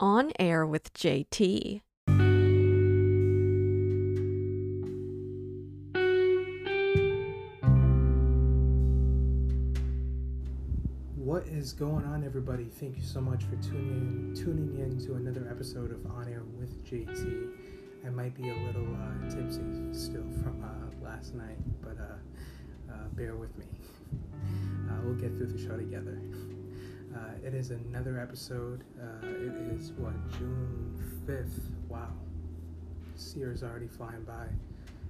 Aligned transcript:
On 0.00 0.30
Air 0.38 0.64
with 0.64 0.94
JT. 0.94 1.80
What 11.16 11.48
is 11.48 11.72
going 11.72 12.04
on, 12.04 12.22
everybody? 12.24 12.66
Thank 12.66 12.96
you 12.96 13.02
so 13.02 13.20
much 13.20 13.42
for 13.42 13.56
tuning 13.56 13.90
in, 13.90 14.34
tuning 14.36 14.78
in 14.78 15.04
to 15.04 15.14
another 15.14 15.48
episode 15.50 15.90
of 15.90 16.06
On 16.12 16.28
Air 16.28 16.44
with 16.56 16.84
JT. 16.88 17.50
I 18.06 18.10
might 18.10 18.36
be 18.36 18.50
a 18.50 18.54
little 18.54 18.94
uh, 18.94 19.28
tipsy 19.28 19.62
still 19.90 20.30
from 20.44 20.62
uh, 20.62 21.04
last 21.04 21.34
night, 21.34 21.58
but 21.82 21.96
uh, 21.98 22.92
uh 22.92 23.08
bear 23.14 23.34
with 23.34 23.56
me. 23.58 23.66
Uh, 24.88 24.94
we'll 25.04 25.14
get 25.16 25.36
through 25.36 25.46
the 25.46 25.58
show 25.58 25.76
together. 25.76 26.18
Uh, 27.14 27.46
it 27.46 27.54
is 27.54 27.70
another 27.70 28.18
episode. 28.20 28.84
it 29.22 29.56
is 29.74 29.92
what 29.92 30.14
June 30.38 30.94
fifth. 31.26 31.70
Wow, 31.88 32.12
this 33.14 33.34
year 33.36 33.52
is 33.52 33.62
already 33.62 33.88
flying 33.88 34.22
by, 34.24 34.46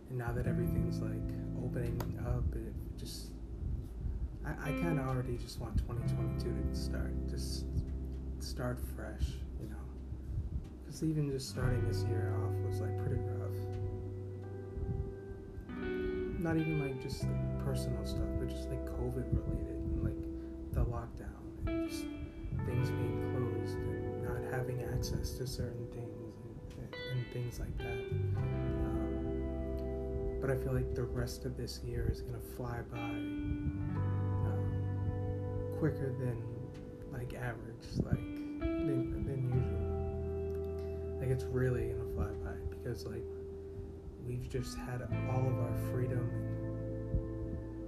and 0.09 0.18
now 0.18 0.32
that 0.32 0.46
everything's 0.46 1.00
like 1.00 1.28
opening 1.62 2.00
up, 2.26 2.45
it 2.54 2.73
just 2.98 3.32
I, 4.46 4.70
I 4.70 4.73
kind 4.80 4.98
of 4.98 5.06
already 5.06 5.37
just 5.37 5.60
want 5.60 5.76
2022 5.78 6.70
to 6.70 6.78
start, 6.78 7.12
just 7.28 7.66
start 8.40 8.78
fresh, 8.96 9.26
you 9.60 9.68
know. 9.68 9.76
Because 10.84 11.02
even 11.02 11.30
just 11.30 11.48
starting 11.51 11.87
this 11.88 12.04
year 12.04 12.34
off 12.45 12.54
was 12.66 12.80
like 12.80 12.96
pretty 12.98 13.20
rough. 13.20 13.59
Not 16.38 16.56
even 16.56 16.80
like 16.80 17.02
just 17.02 17.24
like 17.24 17.65
personal 17.65 18.04
stuff, 18.06 18.28
but 18.38 18.48
just 18.48 18.68
like 18.68 18.84
COVID 18.87 19.26
related, 19.34 19.57
access 24.98 25.30
to 25.34 25.47
certain 25.47 25.87
things, 25.95 26.34
and, 26.77 26.93
and 27.12 27.25
things 27.33 27.61
like 27.61 27.79
that. 27.79 27.98
Um, 28.37 29.38
but 30.40 30.51
I 30.51 30.57
feel 30.57 30.74
like 30.74 30.93
the 30.96 31.05
rest 31.05 31.45
of 31.45 31.57
this 31.57 31.80
year 31.85 32.09
is 32.10 32.23
gonna 32.23 32.40
fly 32.57 32.80
by 32.90 32.99
quicker 35.79 36.13
than 36.18 36.43
like 37.13 37.32
average, 37.35 37.87
like 37.99 38.18
than, 38.59 39.24
than 39.24 39.45
usual. 39.55 41.21
Like 41.21 41.30
it's 41.30 41.45
really 41.45 41.90
gonna 41.90 42.12
fly 42.15 42.33
by 42.45 42.57
because 42.68 43.07
like 43.07 43.23
we've 44.27 44.49
just 44.49 44.77
had 44.79 45.02
all 45.30 45.46
of 45.46 45.60
our 45.60 45.77
freedom 45.93 46.29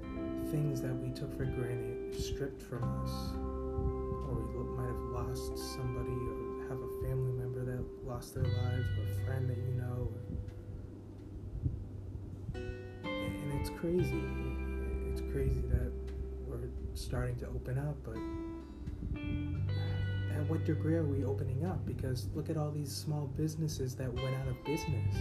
and 0.05 0.49
things 0.49 0.81
that 0.81 0.95
we 0.95 1.11
took 1.11 1.37
for 1.37 1.45
granted 1.45 2.15
stripped 2.15 2.63
from 2.63 2.85
us, 3.03 3.35
or 4.29 4.47
we 4.55 4.63
might 4.77 4.87
have 4.87 5.27
lost 5.27 5.59
somebody 5.75 6.15
have 6.71 6.79
a 6.79 7.05
family 7.05 7.33
member 7.33 7.65
that 7.65 7.85
lost 8.07 8.33
their 8.33 8.45
lives 8.45 8.87
or 8.97 9.03
a 9.03 9.27
friend 9.27 9.51
that 9.51 9.59
you 9.59 9.75
know. 9.75 10.09
And 12.55 13.61
it's 13.61 13.71
crazy. 13.71 14.23
It's 15.11 15.21
crazy 15.33 15.63
that 15.63 15.91
we're 16.47 16.69
starting 16.95 17.35
to 17.41 17.49
open 17.49 17.77
up, 17.77 17.97
but 18.05 18.15
at 20.37 20.49
what 20.49 20.65
degree 20.65 20.95
are 20.95 21.03
we 21.03 21.25
opening 21.25 21.67
up? 21.67 21.85
Because 21.85 22.29
look 22.37 22.49
at 22.49 22.57
all 22.57 22.71
these 22.71 22.95
small 22.95 23.27
businesses 23.37 23.97
that 23.97 24.15
went 24.15 24.37
out 24.37 24.47
of 24.47 24.65
business. 24.65 25.17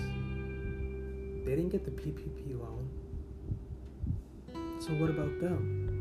They 1.46 1.56
didn't 1.56 1.70
get 1.70 1.84
the 1.84 1.92
PPP 1.92 2.60
loan. 2.60 2.88
So 4.80 4.94
what 4.94 5.10
about 5.10 5.42
them? 5.42 5.99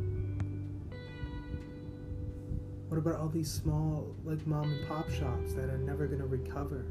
What 2.88 2.96
about 2.96 3.16
all 3.16 3.28
these 3.28 3.52
small, 3.52 4.14
like 4.24 4.46
mom 4.46 4.64
and 4.64 4.88
pop 4.88 5.10
shops 5.10 5.52
that 5.52 5.68
are 5.68 5.76
never 5.76 6.06
going 6.06 6.20
to 6.20 6.26
recover 6.26 6.86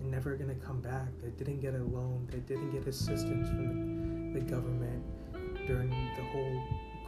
and 0.00 0.10
never 0.10 0.34
going 0.34 0.48
to 0.48 0.66
come 0.66 0.80
back? 0.80 1.06
They 1.22 1.30
didn't 1.30 1.60
get 1.60 1.74
a 1.74 1.78
loan, 1.78 2.26
they 2.28 2.38
didn't 2.38 2.72
get 2.72 2.88
assistance 2.88 3.48
from 3.48 4.32
the, 4.34 4.40
the 4.40 4.44
government 4.44 5.04
during 5.68 5.90
the 5.90 6.22
whole 6.32 6.62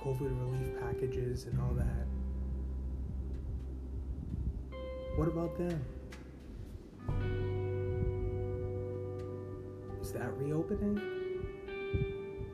COVID 0.04 0.30
relief 0.40 0.80
packages 0.80 1.46
and 1.46 1.60
all 1.60 1.74
that. 1.74 2.06
What 5.16 5.26
about 5.26 5.58
them? 5.58 5.84
Is 10.00 10.12
that 10.12 10.32
reopening? 10.36 11.00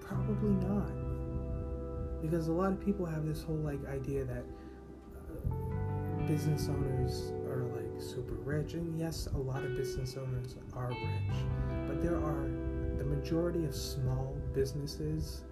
Probably 0.01 0.53
not. 0.67 2.23
Because 2.23 2.49
a 2.49 2.53
lot 2.53 2.73
of 2.73 2.83
people 2.83 3.05
have 3.05 3.27
this 3.27 3.43
whole 3.43 3.57
like 3.57 3.87
idea 3.87 4.25
that 4.25 4.45
business 6.31 6.69
owners 6.69 7.33
are 7.49 7.65
like 7.75 8.01
super 8.01 8.35
rich 8.35 8.75
and 8.75 8.97
yes, 8.97 9.27
a 9.35 9.37
lot 9.37 9.65
of 9.65 9.75
business 9.77 10.17
owners 10.17 10.55
are 10.77 10.91
rich, 10.91 11.37
but 11.89 12.01
there 12.01 12.15
are 12.15 12.49
the 12.99 13.05
majority 13.05 13.65
of 13.65 13.75
small 13.75 14.37
businesses 14.55 15.43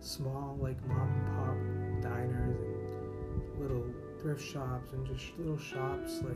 small 0.00 0.56
like 0.58 0.82
mom 0.88 1.06
and 1.12 1.26
pop 1.36 2.10
diners 2.10 2.56
and 2.58 3.60
little 3.60 3.84
thrift 4.20 4.42
shops 4.42 4.92
and 4.94 5.06
just 5.06 5.38
little 5.38 5.58
shops 5.58 6.22
like 6.22 6.34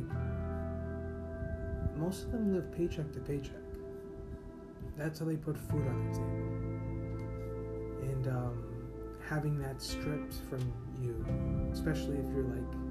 most 1.96 2.24
of 2.24 2.32
them 2.32 2.54
live 2.54 2.70
paycheck 2.76 3.10
to 3.12 3.20
paycheck. 3.20 3.54
That's 4.98 5.20
how 5.20 5.24
they 5.24 5.36
put 5.36 5.56
food 5.56 5.86
on 5.86 6.06
the 6.06 6.18
table. 6.18 6.32
And 8.12 8.28
um, 8.28 8.62
having 9.26 9.58
that 9.60 9.80
stripped 9.80 10.34
from 10.50 10.60
you 11.02 11.24
especially 11.72 12.18
if 12.18 12.26
you're 12.34 12.44
like 12.44 12.85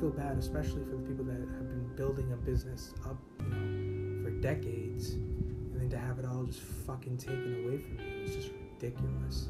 feel 0.00 0.10
bad 0.10 0.38
especially 0.38 0.82
for 0.84 0.96
the 0.96 1.06
people 1.08 1.24
that 1.24 1.38
have 1.38 1.68
been 1.68 1.90
building 1.96 2.32
a 2.32 2.36
business 2.36 2.94
up 3.06 3.16
you 3.40 3.48
know 3.48 4.24
for 4.24 4.30
decades 4.40 5.12
and 5.12 5.80
then 5.80 5.90
to 5.90 5.98
have 5.98 6.18
it 6.18 6.24
all 6.24 6.44
just 6.44 6.60
fucking 6.60 7.16
taken 7.16 7.64
away 7.64 7.78
from 7.78 7.98
you 7.98 8.24
is 8.24 8.34
just 8.34 8.50
ridiculous 8.72 9.48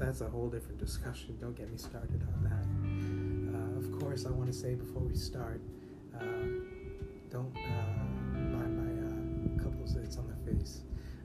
that's 0.00 0.22
a 0.22 0.28
whole 0.28 0.48
different 0.48 0.78
discussion. 0.78 1.36
Don't 1.40 1.54
get 1.54 1.70
me 1.70 1.76
started 1.76 2.22
on 2.34 2.42
that. 2.44 3.54
Uh, 3.54 3.78
of 3.78 4.00
course, 4.00 4.24
I 4.24 4.30
want 4.30 4.50
to 4.50 4.58
say 4.58 4.74
before 4.74 5.02
we 5.02 5.14
start, 5.14 5.60
uh, 6.18 6.24
don't 7.30 7.54
uh, 7.54 8.02
mind 8.34 8.72
my 8.80 8.92
uh, 9.06 9.62
couple 9.62 9.84
zits 9.84 10.18
on 10.18 10.26
the 10.26 10.50
face. 10.50 10.80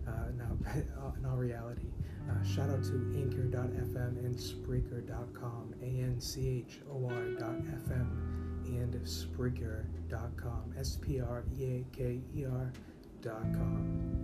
Uh, 0.06 0.12
now, 0.38 0.52
in 1.18 1.26
all 1.26 1.38
reality, 1.38 1.88
uh, 2.30 2.44
shout 2.44 2.70
out 2.70 2.84
to 2.84 3.14
Anchor.fm 3.16 4.18
and 4.20 4.36
Spreaker.com, 4.36 5.74
A 5.82 5.86
N 5.86 6.20
C 6.20 6.66
H 6.68 6.80
O 6.92 7.06
R.fm 7.08 8.36
and 8.66 8.94
Spreaker.com, 9.04 10.74
S 10.78 10.98
P 11.02 11.20
R 11.20 11.44
E 11.58 11.64
A 11.64 11.86
K 11.96 12.22
E 12.36 12.46
R.com. 12.46 14.16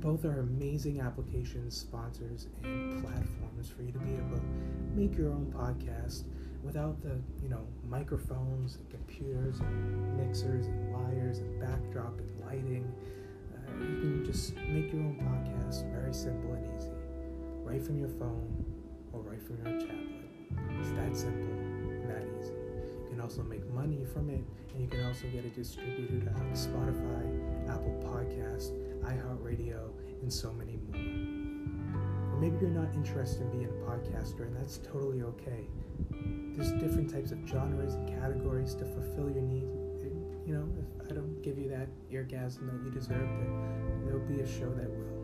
Both 0.00 0.24
are 0.24 0.40
amazing 0.40 1.00
applications, 1.00 1.76
sponsors, 1.76 2.48
and 2.62 3.02
platforms 3.02 3.70
for 3.70 3.82
you 3.82 3.92
to 3.92 3.98
be 3.98 4.14
able 4.14 4.36
to 4.36 4.42
make 4.94 5.16
your 5.16 5.32
own 5.32 5.52
podcast 5.56 6.24
without 6.62 7.00
the, 7.02 7.18
you 7.42 7.48
know, 7.48 7.66
microphones 7.88 8.76
and 8.76 8.90
computers 8.90 9.60
and 9.60 10.16
mixers 10.16 10.66
and 10.66 10.92
wires 10.92 11.38
and 11.38 11.60
backdrop 11.60 12.18
and 12.18 12.40
lighting. 12.44 12.92
Uh, 13.54 13.72
you 13.80 14.00
can 14.00 14.24
just 14.24 14.54
make 14.56 14.92
your 14.92 15.02
own 15.02 15.16
podcast 15.22 15.90
very 15.92 16.12
simple 16.12 16.52
and 16.52 16.66
easy, 16.78 16.90
right 17.66 17.82
from 17.82 17.98
your 17.98 18.08
phone 18.08 18.64
or 19.12 19.20
right 19.22 19.42
from 19.42 19.56
your 19.56 19.80
tablet. 19.80 20.30
It's 20.78 20.90
that 20.90 21.16
simple 21.16 21.56
that 22.06 22.22
easy. 22.38 22.52
You 22.52 23.06
can 23.10 23.20
also 23.20 23.42
make 23.42 23.68
money 23.70 24.06
from 24.14 24.30
it, 24.30 24.44
and 24.72 24.80
you 24.80 24.88
can 24.88 25.04
also 25.04 25.26
get 25.32 25.44
it 25.44 25.54
distributed 25.54 26.28
on 26.28 26.52
Spotify, 26.52 27.68
Apple 27.68 27.98
Podcast, 28.06 28.70
iHeartRadio, 29.02 29.90
and 30.22 30.32
so 30.32 30.52
many 30.52 30.78
more. 30.86 31.02
Or 32.32 32.40
maybe 32.40 32.56
you're 32.60 32.70
not 32.70 32.94
interested 32.94 33.42
in 33.42 33.50
being 33.50 33.64
a 33.64 33.90
podcaster, 33.90 34.46
and 34.46 34.56
that's 34.56 34.78
totally 34.78 35.22
okay. 35.22 35.66
There's 36.54 36.70
different 36.80 37.12
types 37.12 37.32
of 37.32 37.38
genres 37.48 37.94
and 37.94 38.08
categories 38.08 38.74
to 38.76 38.84
fulfill 38.84 39.28
your 39.28 39.42
needs. 39.42 40.04
You 40.46 40.54
know, 40.54 40.68
if 41.02 41.10
I 41.10 41.14
don't 41.14 41.42
give 41.42 41.58
you 41.58 41.68
that 41.70 41.88
orgasm 42.14 42.68
that 42.68 42.84
you 42.84 42.92
deserve, 42.92 43.28
there'll 44.04 44.20
be 44.28 44.40
a 44.40 44.46
show 44.46 44.72
that 44.74 44.88
will. 44.88 45.15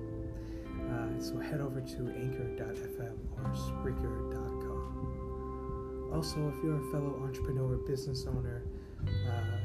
Uh, 0.93 1.21
so 1.21 1.39
head 1.39 1.61
over 1.61 1.81
to 1.81 2.13
anchor.fm 2.15 3.17
or 3.37 3.45
Spreaker.com. 3.55 4.51
Also, 6.13 6.49
if 6.49 6.63
you're 6.63 6.77
a 6.77 6.91
fellow 6.93 7.23
entrepreneur, 7.25 7.77
business 7.87 8.27
owner, 8.27 8.63
uh, 9.29 9.59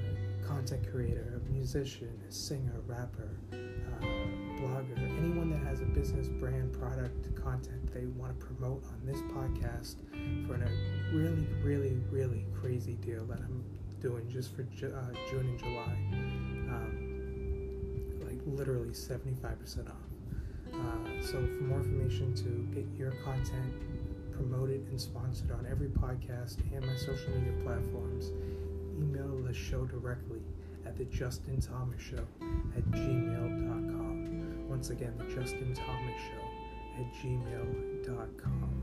content 0.48 0.90
creator, 0.90 1.42
a 1.46 1.52
musician, 1.52 2.10
a 2.28 2.32
singer, 2.32 2.80
rapper, 2.86 3.30
blogger, 4.58 4.98
anyone 5.20 5.50
that 5.52 5.60
has 5.68 5.82
a 5.82 5.86
business, 5.86 6.28
brand, 6.30 6.72
product, 6.74 7.36
content 7.36 7.94
they 7.94 8.06
want 8.06 8.40
to 8.40 8.46
promote 8.46 8.84
on 8.86 9.06
this 9.06 9.22
podcast 9.34 9.98
for 10.48 10.56
a 10.56 10.70
really, 11.16 11.48
really, 11.64 11.98
really 12.12 12.46
crazy 12.60 12.96
deal 12.96 13.26
that 13.26 13.40
I'm 13.40 13.64
doing 14.00 14.30
just 14.30 14.56
for 14.56 14.62
uh, 14.62 15.14
June 15.30 15.48
and 15.48 15.60
July. 15.60 15.98
Um, 16.70 17.08
like 18.26 18.40
literally 18.46 18.90
75% 18.90 19.90
off. 19.90 19.96
Uh, 20.80 21.22
so 21.22 21.34
for 21.34 21.64
more 21.64 21.80
information 21.80 22.34
to 22.36 22.68
get 22.76 22.86
your 22.98 23.12
content 23.24 23.74
promoted 24.32 24.86
and 24.90 25.02
sponsored 25.02 25.52
on 25.52 25.66
every 25.70 25.88
podcast 25.88 26.58
and 26.74 26.86
my 26.86 26.96
social 26.96 27.32
media 27.32 27.54
platforms, 27.64 28.32
email 29.00 29.36
the 29.44 29.54
show 29.54 29.86
directly 29.86 30.42
at 30.86 30.96
the 30.98 31.06
Justin 31.06 31.60
Thomas 31.60 32.02
Show 32.02 32.26
at 32.76 32.84
gmail.com. 32.92 34.70
Once 34.70 34.90
again, 34.92 35.14
the 35.18 35.26
Justin 35.34 35.74
Thomas 35.74 36.22
Show 36.22 36.44
at 37.00 37.14
gmail.com. 37.16 38.77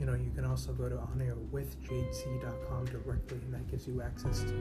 You 0.00 0.06
know, 0.06 0.14
you 0.14 0.30
can 0.34 0.46
also 0.46 0.72
go 0.72 0.88
to 0.88 0.96
onairwithjt.com 0.96 2.86
directly, 2.86 3.36
and 3.44 3.52
that 3.52 3.70
gives 3.70 3.86
you 3.86 4.00
access 4.00 4.40
to 4.40 4.54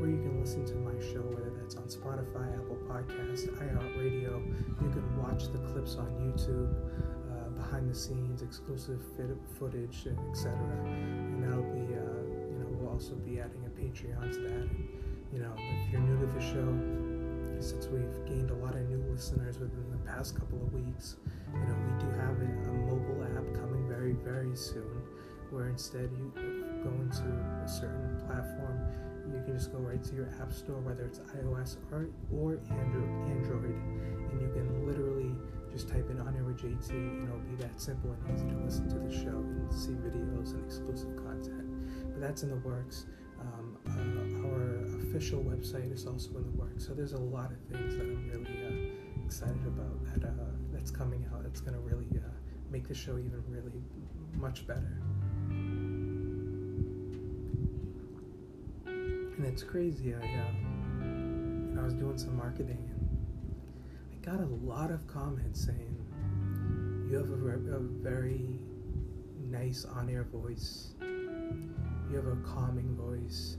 where 0.00 0.08
you 0.08 0.16
can 0.16 0.40
listen 0.40 0.64
to 0.64 0.74
my 0.76 0.98
show, 1.12 1.20
whether 1.20 1.50
that's 1.60 1.74
on 1.76 1.84
Spotify, 1.84 2.56
Apple 2.56 2.78
Podcasts, 2.88 3.46
iHeartRadio. 3.60 4.40
You 4.80 4.88
can 4.88 5.22
watch 5.22 5.52
the 5.52 5.58
clips 5.58 5.96
on 5.96 6.06
YouTube, 6.16 6.72
uh, 7.30 7.50
behind 7.50 7.90
the 7.90 7.94
scenes, 7.94 8.40
exclusive 8.40 9.02
footage, 9.58 10.06
etc. 10.30 10.56
And 10.86 11.44
that'll 11.44 11.62
be, 11.74 11.92
uh, 11.92 12.00
you 12.48 12.56
know, 12.58 12.66
we'll 12.70 12.88
also 12.88 13.16
be 13.16 13.38
adding 13.38 13.66
a 13.66 13.70
Patreon 13.78 14.32
to 14.32 14.40
that. 14.48 14.50
And, 14.50 14.88
you 15.30 15.40
know, 15.40 15.52
if 15.58 15.92
you're 15.92 16.00
new 16.00 16.18
to 16.20 16.26
the 16.32 16.40
show, 16.40 16.72
since 17.60 17.86
we've 17.88 18.24
gained 18.24 18.50
a 18.50 18.54
lot 18.54 18.74
of 18.74 18.88
new 18.88 19.04
listeners 19.10 19.58
within 19.58 19.90
the 19.90 20.10
past 20.10 20.38
couple 20.38 20.62
of 20.62 20.72
weeks, 20.72 21.16
you 21.52 21.60
know, 21.68 21.76
we 21.84 21.92
do 22.00 22.10
have 22.16 22.40
a, 22.40 22.70
a 22.70 22.74
very, 24.24 24.56
soon, 24.56 25.02
where 25.50 25.68
instead 25.68 26.10
you 26.12 26.32
go 26.82 26.90
into 27.00 27.24
a 27.64 27.68
certain 27.68 28.20
platform, 28.26 28.80
you 29.32 29.42
can 29.44 29.56
just 29.56 29.72
go 29.72 29.78
right 29.78 30.02
to 30.04 30.14
your 30.14 30.28
app 30.40 30.52
store, 30.52 30.80
whether 30.80 31.04
it's 31.04 31.18
iOS 31.18 31.76
or 31.90 32.08
or 32.32 32.60
Android, 32.70 33.74
and 34.30 34.40
you 34.40 34.48
can 34.54 34.86
literally 34.86 35.34
just 35.72 35.88
type 35.88 36.08
in 36.10 36.20
On 36.20 36.34
Air 36.34 36.44
with 36.44 36.58
JT, 36.58 36.90
and 36.90 37.28
it'll 37.28 37.38
be 37.40 37.56
that 37.56 37.80
simple 37.80 38.10
and 38.10 38.34
easy 38.34 38.48
to 38.48 38.56
listen 38.64 38.88
to 38.88 38.98
the 38.98 39.12
show 39.12 39.36
and 39.36 39.72
see 39.72 39.92
videos 39.92 40.54
and 40.54 40.64
exclusive 40.64 41.14
content. 41.16 41.68
But 42.12 42.20
that's 42.20 42.42
in 42.42 42.50
the 42.50 42.56
works. 42.56 43.06
Um, 43.40 43.76
uh, 43.86 44.48
our 44.48 44.86
official 45.02 45.40
website 45.42 45.92
is 45.92 46.06
also 46.06 46.30
in 46.36 46.44
the 46.44 46.56
works, 46.58 46.86
so 46.86 46.94
there's 46.94 47.12
a 47.12 47.18
lot 47.18 47.50
of 47.52 47.58
things 47.70 47.96
that 47.96 48.04
I'm 48.04 48.30
really 48.30 48.56
uh, 48.64 49.24
excited 49.24 49.66
about 49.66 50.04
that 50.14 50.28
uh, 50.28 50.32
that's 50.72 50.90
coming 50.90 51.26
out. 51.34 51.42
That's 51.42 51.60
gonna 51.60 51.80
really 51.80 52.08
uh, 52.16 52.28
make 52.70 52.88
the 52.88 52.94
show 52.94 53.18
even 53.18 53.42
really 53.48 53.82
much 54.36 54.66
better. 54.66 54.98
And 58.86 59.44
it's 59.44 59.62
crazy. 59.62 60.14
I, 60.14 60.18
uh, 60.18 61.80
I 61.80 61.84
was 61.84 61.94
doing 61.94 62.16
some 62.16 62.36
marketing 62.36 62.90
and 62.90 63.00
I 64.12 64.16
got 64.30 64.40
a 64.40 64.46
lot 64.64 64.90
of 64.90 65.06
comments 65.06 65.64
saying 65.64 65.96
you 67.10 67.16
have 67.18 67.30
a, 67.30 67.76
a 67.76 67.80
very 67.80 68.58
nice 69.50 69.84
on-air 69.84 70.24
voice. 70.24 70.94
You 71.00 72.16
have 72.16 72.26
a 72.26 72.36
calming 72.44 72.96
voice. 72.96 73.58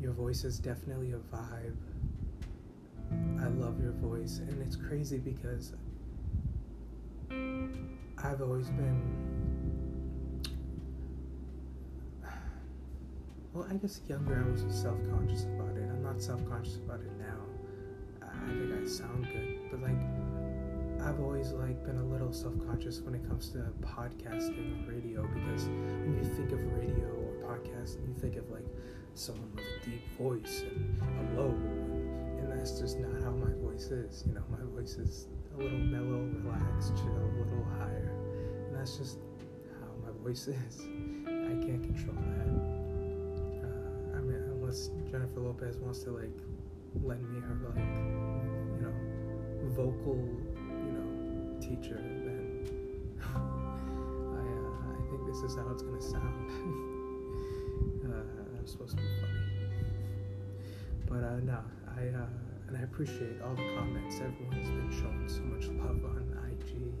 Your 0.00 0.12
voice 0.12 0.44
is 0.44 0.58
definitely 0.58 1.12
a 1.12 1.18
vibe. 1.34 1.76
I 3.40 3.46
love 3.48 3.80
your 3.80 3.92
voice, 3.92 4.38
and 4.38 4.62
it's 4.62 4.76
crazy 4.76 5.18
because 5.18 5.74
I've 7.30 8.40
always 8.40 8.70
been. 8.70 9.31
Well, 13.52 13.66
I 13.70 13.74
guess 13.74 14.00
younger 14.08 14.42
I 14.42 14.50
was 14.50 14.64
self 14.74 14.96
conscious 15.10 15.44
about 15.44 15.76
it. 15.76 15.84
I'm 15.90 16.02
not 16.02 16.22
self 16.22 16.42
conscious 16.48 16.76
about 16.76 17.00
it 17.00 17.12
now. 17.18 17.36
I 18.22 18.48
think 18.48 18.72
I 18.72 18.86
sound 18.88 19.26
good, 19.30 19.70
but 19.70 19.82
like, 19.82 20.00
I've 21.06 21.20
always 21.20 21.52
like 21.52 21.84
been 21.84 21.98
a 21.98 22.04
little 22.04 22.32
self 22.32 22.54
conscious 22.66 23.02
when 23.02 23.14
it 23.14 23.28
comes 23.28 23.50
to 23.50 23.58
podcasting 23.82 24.88
or 24.88 24.92
radio 24.92 25.22
because 25.34 25.66
when 25.66 26.16
you 26.16 26.24
think 26.34 26.52
of 26.52 26.64
radio 26.72 27.04
or 27.04 27.56
podcasting, 27.56 28.08
you 28.08 28.14
think 28.18 28.36
of 28.36 28.48
like 28.50 28.64
someone 29.14 29.50
with 29.54 29.64
a 29.64 29.84
deep 29.84 30.08
voice 30.18 30.64
and 31.02 31.36
a 31.36 31.40
low, 31.40 31.50
and 31.50 32.50
that's 32.50 32.80
just 32.80 32.98
not 33.00 33.22
how 33.22 33.32
my 33.32 33.52
voice 33.60 33.90
is. 33.90 34.24
You 34.26 34.32
know, 34.32 34.44
my 34.48 34.64
voice 34.80 34.94
is 34.94 35.28
a 35.54 35.62
little 35.62 35.78
mellow, 35.78 36.24
relaxed, 36.42 36.96
chill, 36.96 37.12
a 37.12 37.36
little 37.36 37.66
higher. 37.78 38.14
And 38.68 38.76
that's 38.76 38.96
just 38.96 39.18
how 39.78 39.88
my 40.06 40.24
voice 40.24 40.48
is. 40.48 40.80
I 41.26 41.52
can't 41.66 41.82
control 41.82 42.16
that. 42.16 42.61
Unless 44.72 44.90
Jennifer 45.10 45.40
Lopez 45.40 45.76
wants 45.76 46.02
to 46.04 46.12
like 46.12 46.32
lend 47.04 47.28
me 47.30 47.40
her 47.40 47.60
like, 47.76 47.76
you 47.76 48.80
know, 48.80 48.94
vocal, 49.76 50.16
you 50.56 50.92
know, 50.96 51.60
teacher, 51.60 52.00
then 52.00 52.66
I, 53.22 53.36
uh, 53.36 54.96
I 54.96 55.10
think 55.10 55.26
this 55.26 55.42
is 55.42 55.56
how 55.56 55.68
it's 55.72 55.82
gonna 55.82 56.00
sound. 56.00 56.48
uh, 58.06 58.24
I'm 58.58 58.66
supposed 58.66 58.96
to 58.96 59.02
be 59.02 59.08
funny, 59.20 59.40
but 61.06 61.22
uh, 61.22 61.40
no, 61.40 61.58
I. 61.94 62.08
Uh, 62.08 62.26
and 62.68 62.78
I 62.78 62.84
appreciate 62.84 63.42
all 63.44 63.54
the 63.54 63.68
comments. 63.76 64.16
Everyone's 64.16 64.70
been 64.70 64.90
showing 64.90 65.28
so 65.28 65.42
much 65.42 65.66
love 65.84 66.02
on 66.06 66.24
IG. 66.50 66.94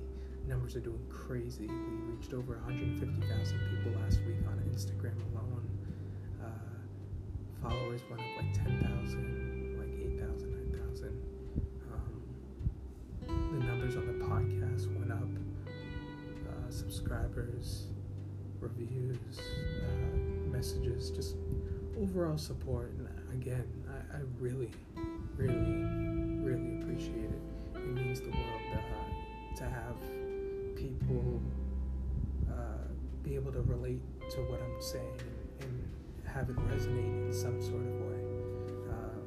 Numbers 0.46 0.76
are 0.76 0.80
doing 0.80 1.00
crazy. 1.08 1.68
We 1.68 2.14
reached 2.14 2.34
over 2.34 2.56
150,000 2.66 3.58
people 3.70 3.98
last 4.02 4.20
week 4.26 4.36
on 4.46 4.60
Instagram 4.68 5.16
alone. 5.32 5.61
Followers 7.62 8.00
went 8.10 8.22
up 8.22 8.28
like 8.38 8.52
10,000, 8.52 9.78
like 9.78 9.88
8,000, 10.18 10.72
9,000. 10.72 11.22
Um, 11.92 12.22
the 13.28 13.64
numbers 13.64 13.96
on 13.96 14.06
the 14.06 14.24
podcast 14.24 14.86
went 14.98 15.12
up. 15.12 15.18
Uh, 16.48 16.70
subscribers, 16.70 17.86
reviews, 18.60 19.38
uh, 19.38 20.16
messages, 20.50 21.10
just 21.10 21.36
overall 22.00 22.36
support. 22.36 22.92
And 22.98 23.08
again, 23.32 23.66
I, 23.88 24.16
I 24.16 24.20
really 24.40 24.70
really, 25.36 25.84
really 26.42 26.82
appreciate 26.82 27.30
it. 27.30 27.40
It 27.74 27.94
means 27.94 28.20
the 28.20 28.28
world 28.28 28.62
uh, 28.74 29.56
to 29.56 29.64
have 29.64 29.96
people 30.76 31.40
uh, 32.50 32.88
be 33.22 33.34
able 33.34 33.52
to 33.52 33.62
relate 33.62 34.00
to 34.30 34.38
what 34.42 34.60
I'm 34.60 34.82
saying 34.82 35.20
and, 35.60 35.88
have 36.34 36.48
it 36.48 36.56
resonate 36.56 37.26
in 37.26 37.32
some 37.32 37.60
sort 37.60 37.84
of 37.84 37.94
way, 38.08 38.20
uh, 38.88 39.20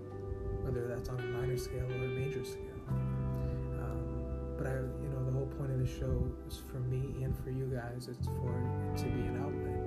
whether 0.64 0.88
that's 0.88 1.10
on 1.10 1.20
a 1.20 1.24
minor 1.38 1.58
scale 1.58 1.86
or 1.86 2.06
a 2.06 2.08
major 2.08 2.44
scale. 2.44 2.82
Um, 3.78 4.02
but 4.58 4.68
I, 4.68 4.74
you 4.74 5.10
know, 5.14 5.24
the 5.26 5.32
whole 5.32 5.46
point 5.58 5.72
of 5.72 5.80
the 5.80 5.88
show 5.88 6.26
is 6.48 6.62
for 6.72 6.80
me 6.80 7.24
and 7.24 7.38
for 7.44 7.52
you 7.52 7.66
guys. 7.66 8.08
It's 8.10 8.28
for 8.28 8.50
it 8.58 8.98
to 8.98 9.06
be 9.06 9.22
an 9.22 9.38
outlet 9.38 9.86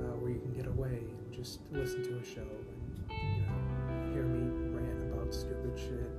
uh, 0.00 0.16
where 0.16 0.30
you 0.30 0.40
can 0.40 0.52
get 0.54 0.66
away 0.66 1.04
and 1.04 1.32
just 1.32 1.60
listen 1.70 2.02
to 2.04 2.16
a 2.16 2.24
show 2.24 2.40
and 2.40 2.80
you 3.10 3.44
know 3.44 4.12
hear 4.12 4.24
me 4.24 4.48
rant 4.72 5.12
about 5.12 5.34
stupid 5.34 5.76
shit. 5.76 6.10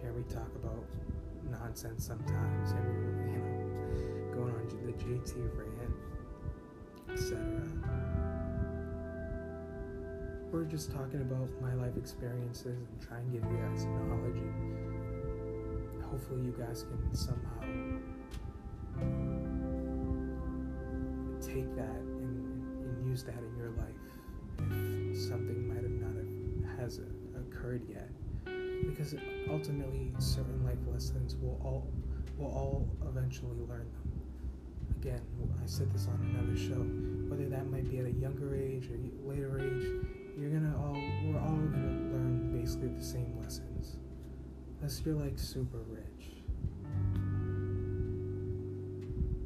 Hear 0.00 0.12
me 0.12 0.24
talk 0.32 0.48
about 0.56 0.84
nonsense 1.50 2.06
sometimes. 2.06 2.72
Hear 2.72 2.82
me, 2.82 3.32
you 3.32 3.38
know, 3.38 4.34
going 4.34 4.54
on 4.54 4.66
the 4.86 4.92
JT 4.92 5.36
rant, 5.58 5.92
etc. 7.12 7.57
just 10.68 10.92
talking 10.92 11.20
about 11.20 11.48
my 11.60 11.74
life 11.74 11.96
experiences 11.96 12.66
and 12.66 13.00
try 13.00 13.18
and 13.18 13.32
give 13.32 13.42
you 13.42 13.56
guys 13.58 13.84
knowledge. 13.84 14.36
And 14.36 16.02
hopefully, 16.02 16.42
you 16.42 16.54
guys 16.58 16.84
can 16.84 17.14
somehow 17.14 17.60
take 21.40 21.74
that 21.76 22.00
and, 22.20 22.84
and 22.84 23.08
use 23.08 23.22
that 23.24 23.38
in 23.38 23.56
your 23.56 23.70
life 23.70 23.94
if 25.12 25.16
something 25.16 25.68
might 25.68 25.82
have 25.82 25.90
not 25.90 26.14
have 26.16 26.78
has 26.78 27.00
occurred 27.36 27.82
yet 27.88 28.10
because 28.86 29.14
ultimately 29.50 30.12
certain 30.18 30.64
life 30.64 30.78
lessons 30.90 31.36
will 31.36 31.60
all 31.64 31.86
will 32.36 32.46
all 32.46 32.88
eventually 33.08 33.56
learn 33.68 33.86
them. 33.92 34.22
Again, 35.00 35.20
I 35.62 35.66
said 35.66 35.92
this 35.92 36.06
on 36.08 36.20
another 36.34 36.56
show. 36.56 36.80
Whether 37.28 37.48
that 37.50 37.70
might 37.70 37.88
be 37.90 37.98
at 37.98 38.06
a 38.06 38.12
younger 38.12 38.54
age 38.54 38.88
or 38.90 39.28
later 39.28 39.60
age, 39.60 40.17
you're 40.38 40.50
gonna 40.50 40.74
all 40.78 40.96
we're 41.24 41.40
all 41.40 41.56
gonna 41.56 42.12
learn 42.12 42.58
basically 42.58 42.88
the 42.88 43.02
same 43.02 43.36
lessons. 43.40 43.96
Unless 44.80 45.02
you're 45.04 45.14
like 45.14 45.38
super 45.38 45.78
rich, 45.88 46.28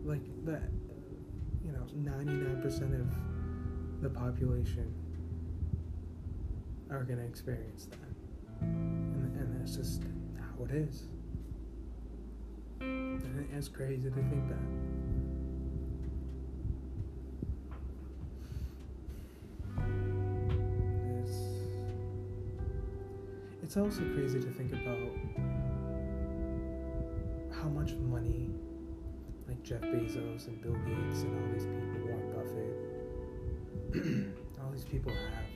like 0.04 0.22
that, 0.44 0.70
you 1.64 1.72
know, 1.72 1.87
ninety 1.94 2.32
nine 2.32 2.61
percent 2.61 2.94
of 2.94 3.08
the 4.02 4.11
population 4.11 4.92
are 6.90 7.04
gonna 7.04 7.22
experience 7.22 7.87
that 7.87 8.12
and 9.42 9.61
that's 9.61 9.76
just 9.76 10.02
how 10.38 10.64
it 10.64 10.70
is. 10.72 11.04
And 12.80 13.49
it's 13.52 13.68
crazy 13.68 14.11
to 14.11 14.11
think 14.11 14.49
that. 14.49 15.01
It's 23.73 23.79
also 23.79 24.02
crazy 24.12 24.38
to 24.38 24.50
think 24.50 24.71
about 24.71 24.99
how 27.50 27.71
much 27.71 27.95
money 27.95 28.50
like 29.49 29.62
Jeff 29.62 29.81
Bezos 29.81 30.47
and 30.47 30.61
Bill 30.61 30.75
Gates 30.75 31.23
and 31.23 31.33
all 31.38 31.49
these 31.55 31.64
people, 31.64 32.00
Warren 32.05 32.29
Buffett, 33.95 34.29
all 34.62 34.71
these 34.73 34.85
people 34.85 35.11
have 35.11 35.49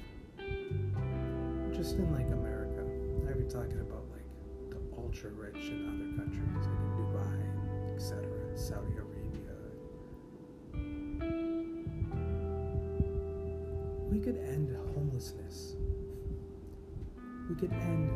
just 1.76 1.96
in 1.96 2.10
like 2.10 2.28
America, 2.28 2.86
I've 3.28 3.36
been 3.36 3.50
talking 3.50 3.80
about 3.80 4.06
like 4.10 4.24
the 4.70 4.78
ultra 4.96 5.28
rich 5.32 5.68
in 5.68 5.84
other 5.84 6.08
countries, 6.16 6.64
like 6.64 6.80
in 6.80 6.88
Dubai, 6.96 7.96
etc., 7.96 8.24
Saudi 8.56 8.94
Arabia. 8.96 9.56
We 14.10 14.18
could 14.20 14.38
end 14.38 14.74
homelessness. 14.94 15.75
We 17.48 17.54
could 17.54 17.72
end 17.72 18.10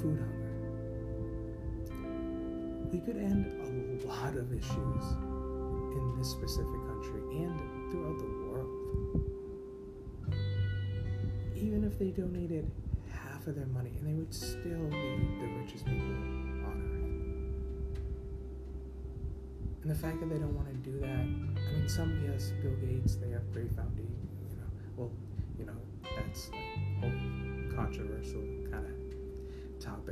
food 0.00 0.18
hunger. 0.18 0.46
We 2.92 3.00
could 3.00 3.16
end 3.16 3.46
a 3.60 4.06
lot 4.06 4.36
of 4.36 4.52
issues 4.52 5.04
in 5.96 6.14
this 6.18 6.30
specific 6.30 6.80
country 6.86 7.20
and 7.32 7.60
throughout 7.90 8.18
the 8.18 8.26
world. 8.46 8.70
Even 11.56 11.82
if 11.84 11.98
they 11.98 12.10
donated 12.10 12.70
half 13.10 13.46
of 13.46 13.56
their 13.56 13.66
money, 13.66 13.90
and 13.98 14.06
they 14.06 14.14
would 14.14 14.32
still 14.32 14.88
be 14.88 15.36
the 15.40 15.48
richest 15.60 15.84
people 15.84 16.14
on 16.64 16.80
earth. 16.94 17.16
And 19.82 19.90
the 19.90 19.94
fact 19.94 20.20
that 20.20 20.28
they 20.28 20.38
don't 20.38 20.54
want 20.54 20.68
to 20.68 20.74
do 20.90 21.00
that, 21.00 21.08
I 21.08 21.72
mean, 21.72 21.88
some, 21.88 22.22
yes, 22.24 22.52
Bill 22.62 22.76
Gates, 22.76 23.16
they 23.16 23.30
have 23.30 23.52
great 23.52 23.72
foundation, 23.74 24.05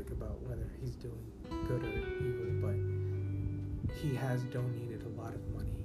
topic 0.05 0.13
about 0.13 0.41
whether 0.43 0.67
he's 0.81 0.97
doing 0.97 1.19
good 1.67 1.83
or 1.83 1.89
evil, 2.21 2.51
but 2.61 3.95
he 3.97 4.15
has 4.15 4.43
donated 4.45 5.03
a 5.05 5.21
lot 5.21 5.35
of 5.35 5.49
money 5.55 5.85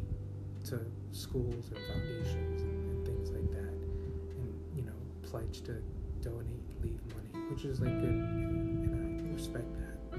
to 0.65 0.79
schools 1.11 1.71
and 1.73 1.79
foundations 1.87 2.61
and, 2.61 2.89
and 2.91 3.05
things 3.05 3.29
like 3.31 3.49
that, 3.51 3.73
and 4.37 4.53
you 4.75 4.83
know, 4.83 4.93
pledged 5.23 5.65
to 5.65 5.81
donate, 6.21 6.81
leave 6.81 6.99
money, 7.15 7.49
which 7.49 7.65
is 7.65 7.79
like 7.79 7.93
good, 8.01 8.09
and 8.09 9.29
I 9.29 9.33
respect 9.33 9.67
that. 9.73 10.11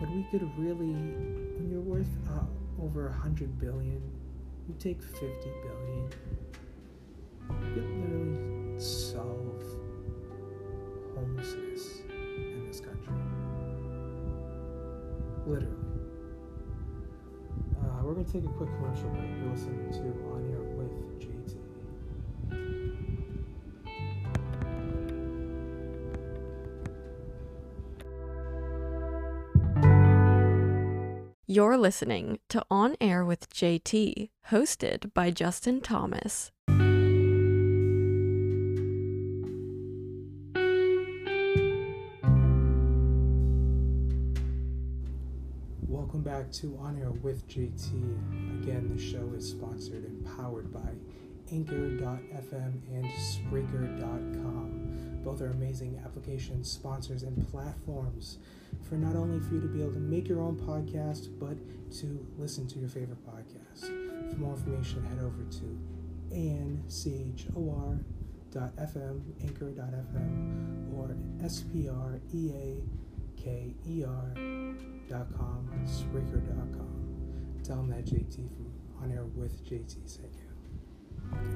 But 0.00 0.10
we 0.10 0.26
could 0.30 0.42
really, 0.58 0.92
when 0.92 1.68
you're 1.70 1.80
worth 1.80 2.08
uh, 2.30 2.82
over 2.82 3.08
a 3.08 3.12
hundred 3.12 3.58
billion, 3.58 4.02
you 4.68 4.74
take 4.78 5.02
fifty 5.02 5.50
billion, 5.62 6.10
take 18.34 18.44
a 18.44 18.48
quick 18.48 18.68
commercial 18.78 19.08
break. 19.10 19.30
You're 19.38 19.52
listening 19.78 19.92
to 19.92 20.26
On 20.26 20.42
Air 20.50 20.74
with 20.74 20.98
JT. 21.20 21.54
You're 31.46 31.78
listening 31.78 32.40
to 32.48 32.64
On 32.70 32.96
Air 33.00 33.24
with 33.24 33.48
JT, 33.50 34.30
hosted 34.50 35.14
by 35.14 35.30
Justin 35.30 35.80
Thomas. 35.80 36.50
Welcome 46.04 46.20
back 46.20 46.52
to 46.52 46.76
On 46.82 46.98
Air 46.98 47.10
with 47.10 47.48
JT. 47.48 47.90
Again, 48.62 48.94
the 48.94 49.02
show 49.02 49.32
is 49.34 49.48
sponsored 49.48 50.04
and 50.04 50.22
powered 50.36 50.70
by 50.70 50.90
Anchor.fm 51.50 52.74
and 52.92 53.06
Spreaker.com. 53.06 55.22
Both 55.24 55.40
are 55.40 55.46
amazing 55.46 55.98
applications, 56.04 56.70
sponsors, 56.70 57.22
and 57.22 57.50
platforms 57.50 58.36
for 58.82 58.96
not 58.96 59.16
only 59.16 59.40
for 59.40 59.54
you 59.54 59.62
to 59.62 59.66
be 59.66 59.80
able 59.80 59.94
to 59.94 59.98
make 59.98 60.28
your 60.28 60.42
own 60.42 60.56
podcast, 60.56 61.30
but 61.40 61.56
to 62.00 62.26
listen 62.36 62.66
to 62.68 62.78
your 62.78 62.90
favorite 62.90 63.26
podcast. 63.26 63.86
For 64.30 64.36
more 64.36 64.56
information, 64.56 65.06
head 65.06 65.20
over 65.20 65.42
to 65.52 65.78
anchor.fm, 68.52 69.22
anchor.fm, 69.42 70.94
or 70.94 71.16
S-P-R-E-A-K-E-R.com, 75.04 75.68
Spreaker.com. 75.86 76.88
Tell 77.62 77.76
them 77.76 77.90
that 77.90 78.04
JT 78.06 78.36
from 78.54 78.72
On 79.02 79.12
Air 79.12 79.24
with 79.34 79.62
JT 79.64 80.08
sent 80.08 80.34
you. 80.34 80.48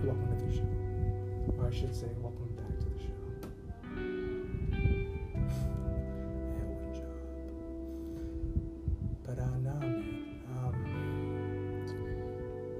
Welcome 0.04 0.38
to 0.38 0.44
the 0.44 0.52
show. 0.54 0.68
Or 1.56 1.66
I 1.66 1.70
should 1.70 1.94
say, 1.94 2.08
welcome 2.18 2.54
back 2.56 2.78
to 2.78 2.86
the 2.86 2.98
show. 2.98 3.08
yeah, 6.52 6.64
what 6.68 6.94
job. 6.94 7.18
But 9.24 9.38
uh, 9.38 9.56
no, 9.62 9.74
man. 9.80 10.40
Um, 10.56 10.76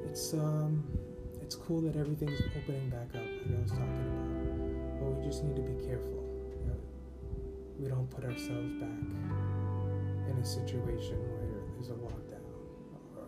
it's 0.06 0.34
um, 0.34 0.84
it's 1.40 1.54
cool 1.54 1.80
that 1.82 1.96
everything's 1.96 2.40
opening 2.56 2.90
back 2.90 3.14
up, 3.14 3.22
like 3.22 3.58
I 3.58 3.62
was 3.62 3.70
talking 3.70 3.84
about. 3.84 5.00
But 5.00 5.08
we 5.16 5.25
just 5.26 5.44
need 5.44 5.56
to 5.56 5.62
be 5.62 5.82
careful. 5.87 6.25
You 6.60 6.66
know, 6.68 6.80
we 7.78 7.88
don't 7.88 8.10
put 8.10 8.25
ourselves 8.25 8.75
back 8.80 9.47
in 10.30 10.37
a 10.38 10.44
situation 10.44 11.16
where 11.30 11.49
there's 11.75 11.88
a 11.88 11.94
lockdown 11.94 12.42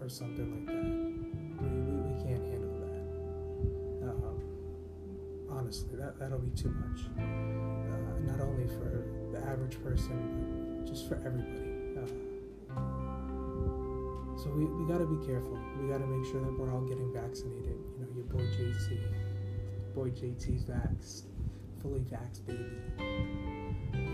or, 0.00 0.08
something 0.08 0.50
like 0.50 0.66
that. 0.66 0.84
We, 1.60 1.68
we, 1.68 1.92
we 2.02 2.14
can't 2.24 2.42
handle 2.50 2.74
that. 2.80 4.08
Um, 4.08 4.40
honestly, 5.50 5.96
that 5.96 6.18
that'll 6.18 6.38
be 6.38 6.50
too 6.50 6.70
much. 6.70 7.06
Uh, 7.18 8.18
not 8.26 8.40
only 8.40 8.66
for 8.66 9.04
the 9.32 9.38
average 9.46 9.82
person, 9.82 10.76
but 10.78 10.86
just 10.86 11.08
for 11.08 11.16
everybody. 11.24 11.96
Uh, 11.96 12.06
so 14.36 14.50
we, 14.50 14.64
we 14.64 14.90
gotta 14.90 15.06
be 15.06 15.24
careful. 15.26 15.58
We 15.80 15.88
gotta 15.88 16.06
make 16.06 16.24
sure 16.30 16.40
that 16.40 16.58
we're 16.58 16.72
all 16.72 16.80
getting 16.82 17.12
vaccinated. 17.12 17.76
You 17.98 18.00
know, 18.00 18.08
your 18.16 18.24
boy 18.24 18.40
JT, 18.56 18.98
boy 19.94 20.10
JT's 20.10 20.64
vaxxed, 20.64 21.24
fully 21.82 22.00
vaxxed 22.00 22.46
baby, 22.46 22.64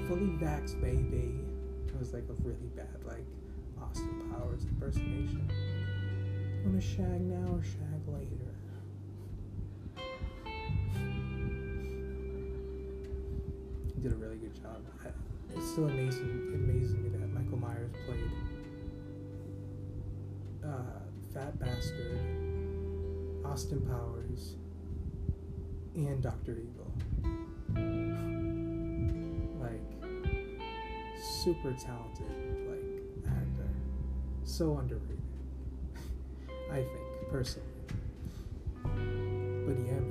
fully 0.09 0.37
vaxxed 0.43 0.81
baby. 0.81 1.46
It 1.88 1.99
was 1.99 2.12
like 2.12 2.25
a 2.28 2.35
really 2.43 2.69
bad 2.75 3.05
like 3.05 3.25
Austin 3.83 4.31
Powers 4.31 4.64
impersonation. 4.64 5.50
Wanna 6.64 6.81
shag 6.81 7.21
now 7.23 7.55
or 7.55 7.62
shag 7.62 8.07
later? 8.09 8.55
He 13.95 14.00
did 14.02 14.12
a 14.12 14.16
really 14.16 14.37
good 14.37 14.55
job. 14.55 14.85
I, 15.05 15.09
it's 15.57 15.71
still 15.71 15.85
amazing, 15.85 16.52
amazing 16.55 17.02
me 17.02 17.09
that 17.11 17.33
Michael 17.33 17.59
Myers 17.59 17.93
played 18.07 18.31
uh, 20.64 21.00
Fat 21.33 21.59
Bastard, 21.59 22.21
Austin 23.45 23.81
Powers, 23.81 24.57
and 25.95 26.23
Doctor 26.23 26.59
Evil. 26.59 26.93
Super 31.47 31.71
talented, 31.75 32.26
like 32.67 32.83
actor, 33.29 33.71
so 34.43 34.79
underrated. 34.79 35.23
I 36.73 36.83
think 36.83 37.31
personally. 37.31 37.69
But 38.83 39.79
yeah, 39.79 40.03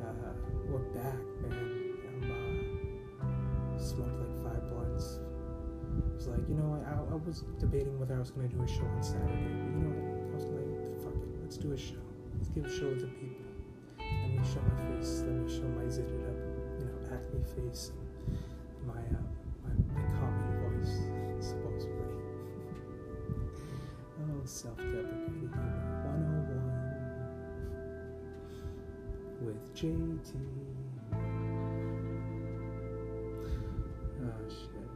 man, 0.00 0.16
uh, 0.24 0.32
we're 0.66 0.78
back, 0.96 1.20
man. 1.42 1.60
I'm 3.20 3.76
uh, 3.76 3.78
smoked 3.78 4.18
like 4.18 4.34
five 4.42 4.64
blunts. 4.70 5.20
I 5.92 6.16
was 6.16 6.28
like, 6.28 6.48
you 6.48 6.54
know? 6.54 6.82
I, 6.88 7.12
I 7.12 7.16
was 7.16 7.44
debating 7.60 8.00
whether 8.00 8.14
I 8.16 8.18
was 8.20 8.30
gonna 8.30 8.48
do 8.48 8.62
a 8.62 8.66
show 8.66 8.86
on 8.96 9.02
Saturday, 9.02 9.28
but 9.28 9.76
you 9.76 9.84
know? 9.84 10.32
I 10.32 10.34
was 10.34 10.46
like, 10.46 11.04
fuck 11.04 11.12
it, 11.20 11.42
let's 11.42 11.58
do 11.58 11.72
a 11.72 11.76
show. 11.76 12.00
Let's 12.38 12.48
give 12.48 12.64
a 12.64 12.70
show 12.70 12.94
to 12.94 13.06
people. 13.20 13.44
Let 13.98 14.30
me 14.30 14.40
show 14.40 14.62
my 14.72 14.96
face. 14.96 15.20
Let 15.20 15.34
me 15.36 15.52
show 15.52 15.68
my 15.76 15.84
zitted 15.84 16.24
up, 16.24 16.40
you 16.80 16.86
know, 16.86 17.12
acne 17.12 17.44
face 17.54 17.92
and 17.92 18.88
my 18.88 18.94
uh, 18.94 19.43
Oh 34.24 34.48
shit. 34.48 34.88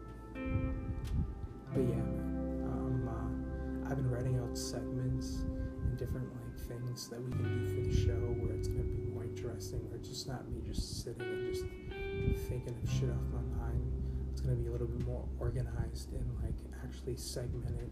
But 1.74 1.82
yeah, 1.82 1.96
man. 1.96 2.64
Um, 2.64 3.04
uh, 3.06 3.90
I've 3.90 3.96
been 3.96 4.10
writing 4.10 4.38
out 4.38 4.56
segments 4.56 5.44
and 5.84 5.98
different 5.98 6.28
like 6.32 6.58
things 6.68 7.06
that 7.10 7.22
we 7.22 7.30
can 7.32 7.42
do 7.42 7.68
for 7.68 7.82
the 7.86 7.94
show 7.94 8.16
where 8.40 8.56
it's 8.56 8.68
gonna 8.68 8.84
be 8.84 9.12
more 9.12 9.24
interesting, 9.24 9.86
where 9.90 9.98
it's 9.98 10.08
just 10.08 10.26
not 10.26 10.48
me 10.50 10.62
just 10.64 11.04
sitting 11.04 11.20
and 11.20 11.52
just 11.52 11.66
thinking 12.48 12.74
of 12.82 12.90
shit 12.90 13.10
off 13.10 13.20
my 13.30 13.44
mind. 13.60 13.92
It's 14.32 14.40
gonna 14.40 14.56
be 14.56 14.68
a 14.68 14.72
little 14.72 14.86
bit 14.86 15.06
more 15.06 15.28
organized 15.38 16.14
and 16.14 16.24
like 16.42 16.56
actually 16.82 17.16
segmented 17.16 17.90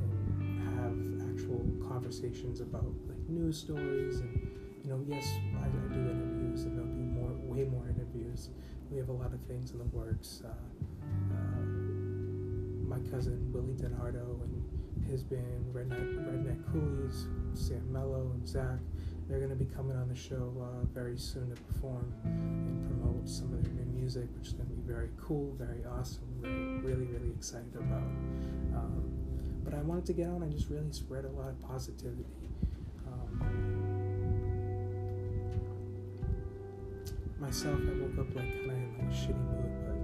and 0.00 0.64
have 0.80 0.96
actual 1.28 1.60
conversations 1.86 2.62
about 2.62 2.86
like 3.06 3.18
news 3.28 3.58
stories 3.58 4.20
and 4.20 4.61
you 4.82 4.90
know 4.90 5.04
yes 5.06 5.26
I, 5.62 5.66
I 5.66 5.94
do 5.94 6.00
interviews 6.00 6.64
and 6.64 6.76
there'll 6.76 6.90
be 6.90 7.02
more 7.02 7.32
way 7.44 7.64
more 7.64 7.88
interviews 7.88 8.50
we 8.92 8.98
have 8.98 9.08
a 9.08 9.12
lot 9.12 9.32
of 9.32 9.40
things 9.48 9.70
in 9.70 9.78
the 9.78 9.84
works. 9.84 10.42
Uh, 10.44 10.48
uh, 10.48 11.62
my 12.86 12.98
cousin 13.10 13.50
Willie 13.50 13.72
DiNardo 13.72 14.42
and 14.42 15.10
his 15.10 15.24
band 15.24 15.64
Redneck, 15.72 16.28
Redneck 16.28 16.72
Coolies, 16.72 17.26
Sam 17.54 17.90
Mello 17.90 18.30
and 18.34 18.46
Zach, 18.46 18.78
they're 19.28 19.38
going 19.38 19.50
to 19.50 19.56
be 19.56 19.64
coming 19.64 19.96
on 19.96 20.08
the 20.08 20.14
show 20.14 20.52
uh, 20.60 20.84
very 20.92 21.16
soon 21.16 21.54
to 21.54 21.62
perform 21.62 22.12
and 22.24 22.86
promote 22.86 23.26
some 23.26 23.54
of 23.54 23.62
their 23.62 23.72
new 23.72 23.98
music, 23.98 24.28
which 24.36 24.48
is 24.48 24.52
going 24.52 24.68
to 24.68 24.74
be 24.74 24.82
very 24.82 25.08
cool, 25.18 25.54
very 25.58 25.84
awesome, 25.98 26.28
very, 26.42 26.94
really, 26.94 27.06
really 27.06 27.30
excited 27.30 27.74
about. 27.74 28.02
Um, 28.76 29.10
but 29.64 29.72
I 29.72 29.80
wanted 29.80 30.04
to 30.06 30.12
get 30.12 30.26
on 30.26 30.42
and 30.42 30.52
just 30.52 30.68
really 30.68 30.92
spread 30.92 31.24
a 31.24 31.30
lot 31.30 31.48
of 31.48 31.58
positivity. 31.62 32.41
Myself, 37.42 37.80
I 37.80 37.92
woke 38.00 38.18
up 38.20 38.34
like 38.36 38.50
kind 38.52 38.70
of 38.70 38.76
in 38.76 38.94
like 38.98 39.10
a 39.10 39.12
shitty 39.12 39.44
mood, 39.50 39.74
but 39.84 39.98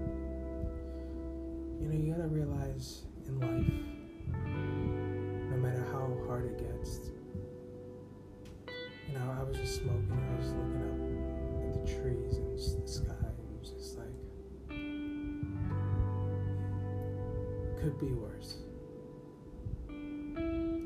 you 1.81 1.87
know, 1.89 1.95
you 1.97 2.13
gotta 2.13 2.27
realize 2.27 3.07
in 3.29 3.39
life, 3.39 3.73
no 5.49 5.57
matter 5.57 5.85
how 5.93 6.05
hard 6.27 6.47
it 6.47 6.59
gets, 6.59 7.13
you 9.07 9.15
know, 9.15 9.37
I 9.39 9.45
was 9.45 9.57
just 9.57 9.77
smoking, 9.77 10.11
I 10.13 10.15
was 10.37 10.51
looking 10.51 10.83
up 10.83 10.99
at 11.65 11.73
the 11.75 11.83
trees 11.87 12.35
and 12.39 12.49
the 12.59 12.59
sky, 12.89 13.15
and 13.23 13.49
it 13.55 13.59
was 13.61 13.71
just 13.71 13.97
like, 13.97 14.17
could 17.81 17.97
be 18.01 18.13
worse. 18.15 18.57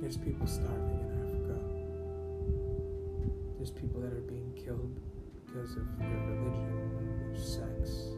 There's 0.02 0.18
people 0.18 0.46
starving 0.46 1.00
in 1.00 1.08
Africa. 1.24 1.56
There's 3.56 3.70
people 3.70 4.02
that 4.02 4.12
are 4.12 4.20
being 4.20 4.52
killed 4.54 5.00
because 5.52 5.76
of 5.76 5.84
their 5.98 6.08
religion, 6.08 7.28
their 7.30 7.36
sex, 7.36 8.14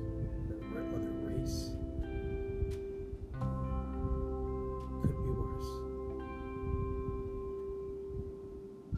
their, 0.48 0.82
or 0.82 1.00
race. 1.28 1.70
Could 5.02 5.18
be 5.24 5.30
worse. 5.30 5.70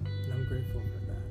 And 0.05 0.33
I'm 0.35 0.45
grateful 0.49 0.83
for 0.83 1.01
that. 1.07 1.27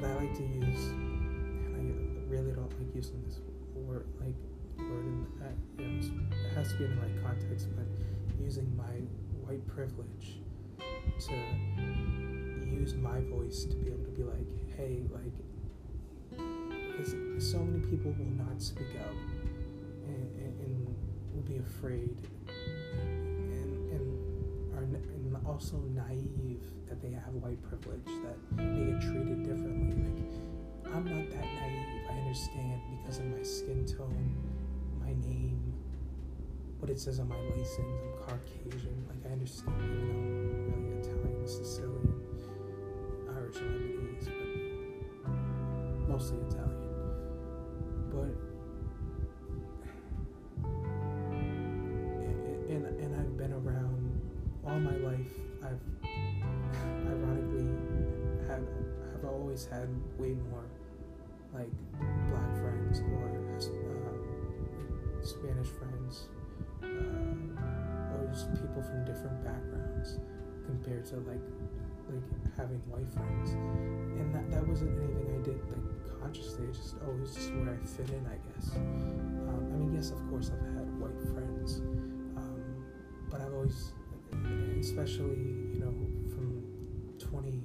But 0.00 0.10
I 0.10 0.14
like 0.14 0.34
to 0.36 0.42
use, 0.42 0.84
and 0.88 1.74
I 1.76 1.80
really 2.28 2.52
don't 2.52 2.72
like 2.80 2.94
using 2.94 3.22
this 3.24 3.38
word, 3.74 4.06
like 4.20 4.34
word 4.78 5.04
in 5.04 5.26
that, 5.38 5.54
you 5.78 5.84
know, 5.86 5.92
it 6.32 6.54
has 6.56 6.72
to 6.72 6.78
be 6.78 6.84
in 6.86 6.96
the 6.96 7.02
right 7.02 7.22
context, 7.22 7.68
but 7.76 7.86
using 8.42 8.76
my 8.76 9.06
white 9.44 9.66
privilege 9.68 10.40
to 11.20 12.27
use 12.78 12.94
my 12.94 13.20
voice 13.22 13.64
to 13.64 13.76
be 13.76 13.88
able 13.88 14.04
to 14.04 14.10
be 14.10 14.22
like, 14.22 14.46
hey, 14.76 15.02
like, 15.10 15.34
because 16.30 17.14
so 17.38 17.58
many 17.58 17.84
people 17.86 18.12
will 18.12 18.44
not 18.44 18.60
speak 18.62 18.94
out 19.00 19.14
and, 20.06 20.30
and, 20.38 20.60
and 20.60 20.96
will 21.34 21.42
be 21.42 21.58
afraid 21.58 22.16
and, 23.00 23.90
and 23.90 24.74
are 24.74 24.82
and 24.82 25.36
also 25.46 25.76
naive 25.94 26.62
that 26.88 27.00
they 27.02 27.10
have 27.10 27.34
white 27.34 27.60
privilege, 27.62 28.06
that 28.22 28.38
they 28.56 28.92
get 28.92 29.00
treated 29.00 29.42
differently. 29.42 29.96
Like, 30.84 30.94
I'm 30.94 31.04
not 31.04 31.30
that 31.30 31.44
naive. 31.44 32.06
I 32.10 32.12
understand 32.20 32.80
because 32.96 33.18
of 33.18 33.26
my 33.26 33.42
skin 33.42 33.84
tone, 33.86 34.36
my 35.00 35.12
name, 35.26 35.74
what 36.78 36.90
it 36.90 36.98
says 37.00 37.18
on 37.18 37.28
my 37.28 37.40
license. 37.56 37.78
I'm 37.78 38.38
Caucasian. 38.38 39.04
Like, 39.08 39.30
I 39.30 39.32
understand, 39.32 39.74
even 39.82 40.08
though 40.08 40.14
I'm 40.14 40.84
really 40.84 40.98
Italian, 41.00 41.46
Sicilian. 41.46 42.07
Mostly 46.18 46.38
Italian. 46.50 46.90
But 48.10 48.34
and 52.74 52.86
and 52.86 53.14
I've 53.14 53.36
been 53.38 53.52
around 53.52 54.20
all 54.66 54.80
my 54.80 54.96
life. 54.96 55.34
I've 55.62 55.84
ironically 57.06 57.70
had 58.48 58.66
have 59.12 59.24
always 59.30 59.66
had 59.66 59.88
way 60.18 60.34
more 60.50 60.66
like 61.54 61.70
black 62.30 62.50
friends 62.62 62.98
or 62.98 63.28
um, 64.08 64.18
Spanish 65.22 65.68
friends 65.68 66.30
uh, 66.82 68.16
or 68.18 68.26
just 68.32 68.50
people 68.54 68.82
from 68.82 69.04
different 69.04 69.44
backgrounds 69.44 70.18
compared 70.66 71.06
to 71.06 71.16
like 71.30 71.46
like 72.10 72.56
having 72.56 72.80
white 72.88 73.10
friends, 73.10 73.52
and 73.52 74.34
that 74.34 74.50
that 74.50 74.66
wasn't 74.66 74.96
anything 74.98 75.28
I 75.34 75.42
did 75.44 75.60
like 75.70 76.20
consciously. 76.20 76.64
It 76.64 76.74
just 76.74 76.96
always 77.06 77.34
just 77.34 77.52
where 77.54 77.74
I 77.74 77.76
fit 77.86 78.10
in, 78.10 78.26
I 78.26 78.36
guess. 78.48 78.76
Um, 78.76 79.70
I 79.72 79.76
mean, 79.76 79.92
yes, 79.94 80.10
of 80.10 80.18
course, 80.30 80.50
I've 80.50 80.60
had 80.74 80.88
white 81.00 81.20
friends, 81.32 81.80
um, 82.36 82.62
but 83.30 83.40
I've 83.40 83.54
always, 83.54 83.92
especially 84.80 85.72
you 85.74 85.80
know, 85.80 85.94
from 86.32 86.62
20, 87.18 87.62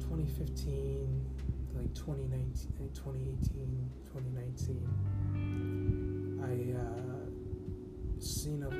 2015 0.00 1.26
like 1.76 1.92
2019, 1.94 2.90
2018, 2.94 3.90
2019, 4.12 4.80
I 6.40 6.72
uh, 6.72 7.28
seen 8.18 8.62
a 8.62 8.70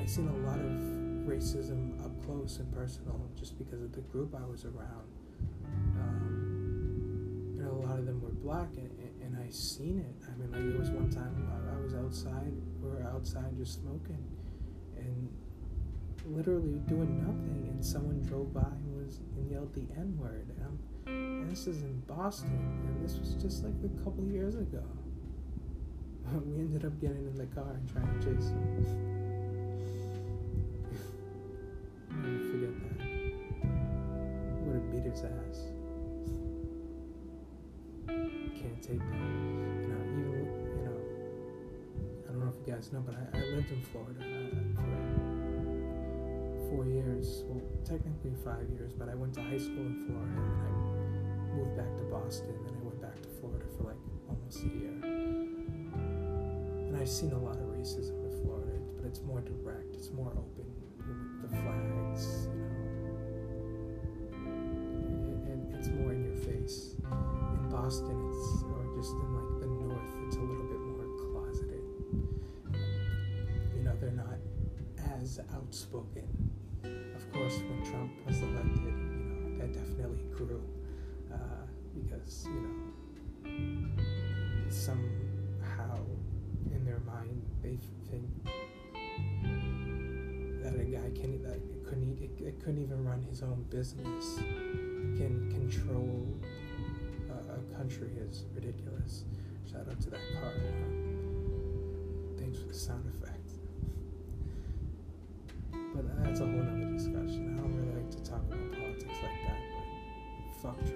I 0.00 0.06
seen 0.06 0.28
a 0.28 0.36
lot 0.46 0.58
of 0.58 0.93
racism 1.26 2.04
up 2.04 2.12
close 2.24 2.58
and 2.58 2.72
personal 2.72 3.28
just 3.36 3.58
because 3.58 3.82
of 3.82 3.92
the 3.92 4.00
group 4.02 4.34
I 4.34 4.46
was 4.46 4.64
around. 4.64 5.08
Um, 5.96 7.54
you 7.56 7.62
know, 7.62 7.72
a 7.72 7.82
lot 7.86 7.98
of 7.98 8.06
them 8.06 8.20
were 8.20 8.30
black, 8.30 8.68
and, 8.76 8.90
and 9.22 9.36
I 9.36 9.50
seen 9.50 9.98
it. 9.98 10.26
I 10.28 10.36
mean, 10.38 10.52
like 10.52 10.70
there 10.70 10.78
was 10.78 10.90
one 10.90 11.10
time 11.10 11.48
I, 11.50 11.82
was 11.82 11.94
outside, 11.94 12.52
we 12.80 12.88
were 12.88 13.02
outside 13.02 13.56
just 13.56 13.80
smoking, 13.80 14.24
and 14.96 15.28
literally 16.26 16.78
doing 16.86 17.18
nothing, 17.20 17.68
and 17.70 17.84
someone 17.84 18.22
drove 18.22 18.52
by 18.52 18.60
and 18.60 19.04
was 19.04 19.20
and 19.36 19.50
yelled 19.50 19.74
the 19.74 19.86
N 19.96 20.16
word, 20.18 20.48
and, 20.58 20.78
and 21.06 21.50
this 21.50 21.66
is 21.66 21.82
in 21.82 22.00
Boston, 22.06 22.82
and 22.86 23.04
this 23.04 23.18
was 23.18 23.34
just 23.34 23.64
like 23.64 23.74
a 23.84 24.04
couple 24.04 24.24
years 24.24 24.54
ago. 24.54 24.84
we 26.46 26.60
ended 26.60 26.84
up 26.84 26.98
getting 27.00 27.26
in 27.26 27.34
the 27.34 27.46
car 27.46 27.72
and 27.74 27.88
trying 27.92 28.20
to 28.20 28.26
chase 28.26 28.48
him. 28.48 29.23
Never 32.22 32.38
forget 32.50 32.74
that. 32.82 32.98
Would 34.62 34.76
have 34.76 34.88
beat 34.92 35.04
his 35.10 35.22
ass. 35.24 35.58
Can't 38.06 38.80
take 38.82 38.98
that. 38.98 39.28
You 39.82 39.88
know, 39.88 40.02
even 40.18 40.44
you 40.76 40.84
know, 40.84 40.98
I 42.24 42.32
don't 42.32 42.40
know 42.40 42.48
if 42.52 42.58
you 42.66 42.72
guys 42.72 42.92
know, 42.92 43.00
but 43.00 43.14
I, 43.14 43.18
I 43.36 43.40
lived 43.54 43.70
in 43.70 43.80
Florida 43.92 44.20
uh, 44.20 44.24
for 44.76 46.70
four 46.70 46.84
years. 46.86 47.44
Well, 47.46 47.62
technically 47.84 48.34
five 48.44 48.68
years, 48.70 48.92
but 48.92 49.08
I 49.08 49.14
went 49.14 49.34
to 49.34 49.42
high 49.42 49.58
school 49.58 49.86
in 49.86 50.06
Florida 50.06 50.40
and 50.40 50.62
I 50.62 50.70
moved 51.56 51.76
back 51.76 51.96
to 51.96 52.02
Boston. 52.04 52.54
And 52.66 52.76
I 52.76 52.82
went 52.82 53.00
back 53.00 53.20
to 53.22 53.28
Florida 53.40 53.64
for 53.76 53.84
like 53.84 54.00
almost 54.28 54.62
a 54.62 54.68
year. 54.68 54.94
And 56.88 56.96
I've 56.96 57.08
seen 57.08 57.32
a 57.32 57.38
lot 57.38 57.56
of 57.56 57.66
racism 57.74 58.16
in 58.24 58.30
Florida, 58.42 58.78
but 58.96 59.06
it's 59.06 59.20
more 59.22 59.40
direct. 59.40 59.94
It's 59.94 60.10
more 60.10 60.32
open 60.32 60.66
In 67.84 67.90
Boston, 67.90 68.30
it's 68.30 68.62
or 68.62 68.96
just 68.96 69.12
in 69.12 69.34
like 69.34 69.60
the 69.60 69.66
north, 69.66 70.00
it's 70.26 70.36
a 70.36 70.40
little 70.40 70.64
bit 70.64 70.80
more 70.80 71.04
closeted. 71.20 71.84
You 73.76 73.82
know, 73.82 73.92
they're 74.00 74.10
not 74.10 74.38
as 75.20 75.38
outspoken. 75.54 76.26
Of 76.82 77.30
course, 77.30 77.58
when 77.58 77.84
Trump 77.84 78.10
was 78.26 78.40
elected, 78.40 78.80
you 78.80 78.88
know, 78.88 79.58
that 79.58 79.74
definitely 79.74 80.24
grew 80.34 80.64
uh, 81.30 81.66
because 81.94 82.48
you 82.48 82.60
know 82.62 83.50
somehow 84.70 85.98
in 86.72 86.86
their 86.86 87.00
mind 87.00 87.42
they 87.62 87.76
think 88.10 88.30
that 90.62 90.74
a 90.80 90.84
guy 90.84 91.10
can 91.20 91.42
that 91.42 91.60
couldn't 91.84 92.18
it, 92.18 92.60
couldn't 92.60 92.82
even 92.82 93.04
run 93.04 93.20
his 93.28 93.42
own 93.42 93.62
business 93.68 94.38
can 95.18 95.50
control 95.52 96.26
country 97.84 98.12
is 98.16 98.46
ridiculous. 98.54 99.24
Shout 99.70 99.86
out 99.90 100.00
to 100.00 100.08
that 100.08 100.20
car. 100.40 100.54
Thanks 102.38 102.58
for 102.58 102.68
the 102.68 102.72
sound 102.72 103.04
effect. 103.12 103.52
But 105.94 106.24
that's 106.24 106.40
a 106.40 106.44
whole 106.44 106.62
nother 106.62 106.90
discussion. 106.90 107.52
I 107.52 107.60
don't 107.60 107.76
really 107.76 107.94
like 107.94 108.10
to 108.12 108.22
talk 108.22 108.40
about 108.48 108.72
politics 108.72 109.18
like 109.22 109.38
that, 109.48 109.60
but 109.74 110.62
fuck 110.62 110.78
Trump. 110.86 110.93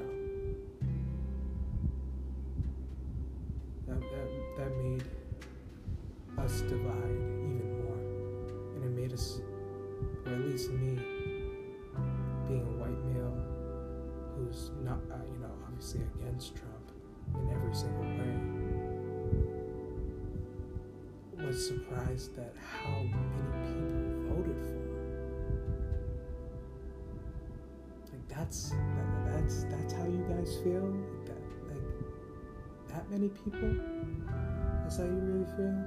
Who's 14.59 14.71
not, 14.85 14.99
uh, 15.11 15.16
you 15.33 15.38
know, 15.40 15.51
obviously 15.66 16.01
against 16.21 16.57
Trump 16.57 16.92
in 17.35 17.51
every 17.55 17.75
single 17.75 18.03
way, 18.03 18.35
was 21.47 21.68
surprised 21.68 22.35
that 22.35 22.55
how 22.59 23.03
many 23.03 23.14
people 23.64 24.35
voted 24.35 24.61
for 24.61 24.73
him. 24.73 24.99
Like 28.11 28.29
that's 28.29 28.71
that, 28.71 29.27
that's 29.27 29.64
that's 29.64 29.92
how 29.92 30.05
you 30.05 30.25
guys 30.29 30.57
feel. 30.64 30.83
Like 30.83 31.27
that 31.27 31.42
like 31.68 31.88
that 32.88 33.11
many 33.11 33.29
people. 33.29 33.77
That's 34.83 34.97
how 34.97 35.05
you 35.05 35.21
really 35.23 35.47
feel. 35.57 35.85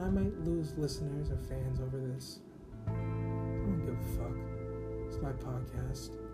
I 0.00 0.08
might 0.08 0.38
lose 0.44 0.74
listeners 0.78 1.30
or 1.30 1.38
fans 1.38 1.80
over 1.80 1.98
this. 1.98 2.38
I 2.86 2.92
don't 2.92 3.82
give 3.84 3.98
a 3.98 4.02
fuck. 4.16 4.36
It's 5.08 5.20
my 5.20 5.32
podcast. 5.32 6.27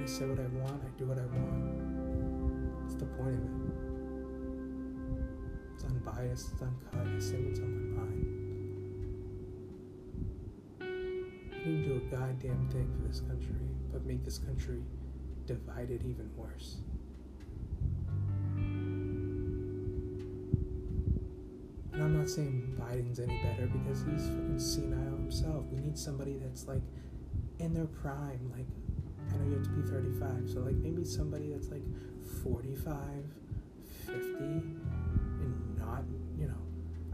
I 0.00 0.06
say 0.06 0.26
what 0.26 0.38
I 0.38 0.46
want, 0.62 0.82
I 0.82 0.88
do 0.98 1.06
what 1.06 1.18
I 1.18 1.26
want. 1.26 2.82
What's 2.82 2.94
the 2.94 3.06
point 3.06 3.34
of 3.34 3.42
it? 3.66 3.74
It's 5.74 5.84
unbiased, 5.84 6.52
it's 6.52 6.62
uncut, 6.62 7.06
I 7.06 7.18
say 7.18 7.36
what's 7.42 7.60
on 7.60 7.94
my 7.94 8.02
mind. 8.02 8.24
I 10.80 11.58
didn't 11.58 11.82
do 11.82 11.94
a 11.96 12.00
goddamn 12.16 12.68
thing 12.70 12.88
for 12.96 13.08
this 13.08 13.20
country, 13.20 13.68
but 13.92 14.06
make 14.06 14.24
this 14.24 14.38
country 14.38 14.82
divided 15.46 16.04
even 16.04 16.30
worse. 16.36 16.76
And 21.92 22.02
I'm 22.06 22.16
not 22.16 22.28
saying 22.28 22.76
Biden's 22.80 23.18
any 23.18 23.42
better 23.42 23.66
because 23.66 24.04
he's 24.04 24.28
fucking 24.28 24.60
senile 24.60 25.16
himself. 25.16 25.64
We 25.72 25.80
need 25.80 25.98
somebody 25.98 26.36
that's 26.40 26.68
like 26.68 26.82
in 27.58 27.74
their 27.74 27.86
prime. 27.86 28.52
Like, 28.54 28.68
I 29.32 29.36
know 29.38 29.48
you 29.50 29.54
have 29.54 29.64
to 29.64 29.70
be 29.70 29.82
35, 29.82 30.50
so 30.50 30.60
like 30.60 30.76
maybe 30.76 31.04
somebody 31.04 31.50
that's 31.50 31.68
like 31.68 31.84
45, 32.42 32.94
50, 34.06 34.14
and 34.20 35.78
not, 35.78 36.02
you 36.38 36.46
know, 36.46 36.60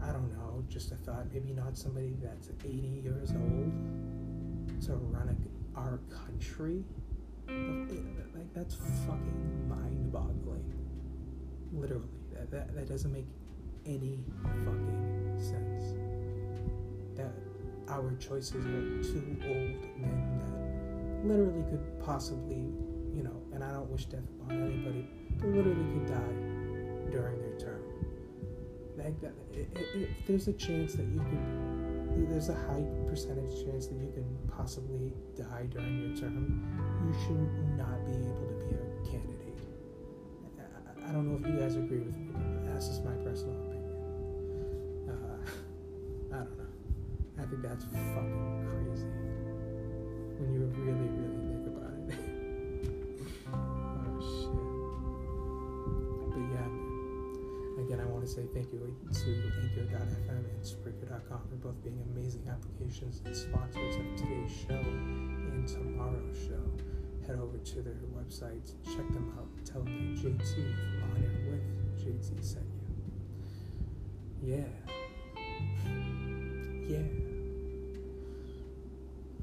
I 0.01 0.11
don't 0.11 0.31
know, 0.33 0.63
just 0.69 0.91
a 0.91 0.95
thought, 0.95 1.25
maybe 1.33 1.53
not 1.53 1.77
somebody 1.77 2.15
that's 2.21 2.49
80 2.63 2.71
years 3.03 3.31
old 3.31 3.71
to 4.85 4.93
run 4.95 5.29
a, 5.29 5.79
our 5.79 5.99
country. 6.09 6.83
Like, 7.47 8.53
that's 8.53 8.75
fucking 9.05 9.69
mind 9.69 10.11
boggling. 10.11 10.73
Literally. 11.73 12.07
That, 12.33 12.51
that, 12.51 12.75
that 12.75 12.89
doesn't 12.89 13.11
make 13.13 13.27
any 13.85 14.23
fucking 14.43 15.35
sense. 15.37 15.95
That 17.15 17.31
our 17.87 18.13
choices 18.15 18.65
are 18.65 19.03
two 19.03 19.37
old 19.43 19.99
men 19.99 20.39
that 20.39 20.54
literally 21.25 21.63
could 21.69 21.83
possibly, 22.03 22.71
you 23.13 23.23
know, 23.23 23.41
and 23.53 23.63
I 23.63 23.71
don't 23.71 23.89
wish 23.89 24.05
death 24.05 24.27
upon 24.41 24.61
anybody, 24.61 25.07
but 25.37 25.49
literally 25.49 25.85
could 25.93 26.07
die 26.07 27.11
during 27.11 27.41
their 27.41 27.57
term. 27.59 27.81
Like 28.97 29.19
that, 29.21 29.33
if 29.53 30.09
there's 30.25 30.47
a 30.47 30.53
chance 30.53 30.93
that 30.93 31.05
you 31.05 31.19
could, 31.19 32.29
there's 32.29 32.49
a 32.49 32.55
high 32.55 32.85
percentage 33.09 33.65
chance 33.65 33.87
that 33.87 33.95
you 33.95 34.11
can 34.13 34.25
possibly 34.55 35.13
die 35.35 35.67
during 35.69 36.01
your 36.01 36.15
term, 36.17 36.63
you 37.05 37.13
should 37.25 37.77
not 37.77 38.05
be 38.05 38.13
able 38.13 38.47
to 38.47 38.55
be 38.65 38.75
a 38.75 39.11
candidate. 39.11 39.41
I 41.07 41.11
don't 41.11 41.29
know 41.29 41.37
if 41.39 41.53
you 41.53 41.59
guys 41.59 41.75
agree 41.75 41.99
with 41.99 42.17
me, 42.17 42.31
that's 42.63 42.87
just 42.87 43.05
my 43.05 43.11
personal 43.23 43.53
opinion. 43.65 43.93
Uh, 45.07 46.33
I 46.33 46.37
don't 46.37 46.57
know. 46.57 46.65
I 47.37 47.45
think 47.45 47.61
that's 47.61 47.83
fucking 47.83 48.54
say 58.35 58.43
thank 58.53 58.67
you 58.73 58.79
to 58.79 59.29
Anchor.fm 59.63 60.29
and 60.29 60.61
Spreaker.com 60.61 61.39
for 61.47 61.55
both 61.55 61.81
being 61.81 62.03
amazing 62.13 62.45
applications 62.49 63.21
and 63.23 63.33
sponsors 63.33 63.95
of 63.95 64.15
today's 64.17 64.51
show 64.51 64.75
and 64.75 65.65
tomorrow's 65.65 66.37
show. 66.37 66.59
Head 67.25 67.39
over 67.39 67.57
to 67.57 67.81
their 67.81 67.93
websites, 68.13 68.73
check 68.83 69.07
them 69.13 69.33
out, 69.39 69.47
tell 69.63 69.81
them 69.83 70.17
that 70.17 70.21
JT 70.21 70.53
from 70.53 71.11
On 71.11 71.23
Air 71.23 71.31
with 71.49 71.63
JT 71.97 72.43
sent 72.43 72.65
you. 74.43 74.53
Yeah. 74.53 74.67
Yeah. 76.89 77.07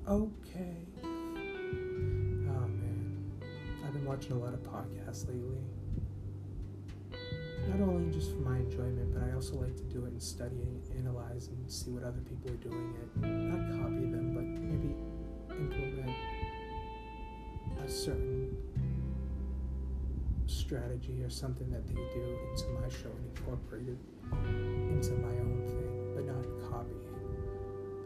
Okay. 0.06 0.76
Oh 2.46 2.68
man. 2.68 3.32
I've 3.86 3.94
been 3.94 4.04
watching 4.04 4.32
a 4.32 4.38
lot 4.38 4.52
of 4.52 4.60
podcasts 4.60 5.26
lately. 5.26 5.64
Also 9.42 9.56
like 9.56 9.74
to 9.74 9.82
do 9.82 10.04
it 10.04 10.12
and 10.12 10.22
study 10.22 10.62
and 10.62 10.80
analyze 10.96 11.48
and 11.48 11.58
see 11.68 11.90
what 11.90 12.04
other 12.04 12.20
people 12.20 12.48
are 12.48 12.62
doing 12.62 12.94
it. 12.94 13.26
not 13.26 13.58
copy 13.82 14.06
them, 14.06 14.30
but 14.38 14.46
maybe 14.46 14.94
implement 15.50 16.14
a 17.84 17.88
certain 17.88 18.56
strategy 20.46 21.24
or 21.24 21.28
something 21.28 21.68
that 21.70 21.84
they 21.88 21.94
do 22.14 22.22
into 22.22 22.68
my 22.78 22.88
show 22.88 23.10
and 23.10 23.36
incorporate 23.36 23.88
it 23.88 23.98
into 24.94 25.10
my 25.18 25.34
own 25.42 25.66
thing, 25.66 26.14
but 26.14 26.22
not 26.22 26.46
copying 26.70 27.02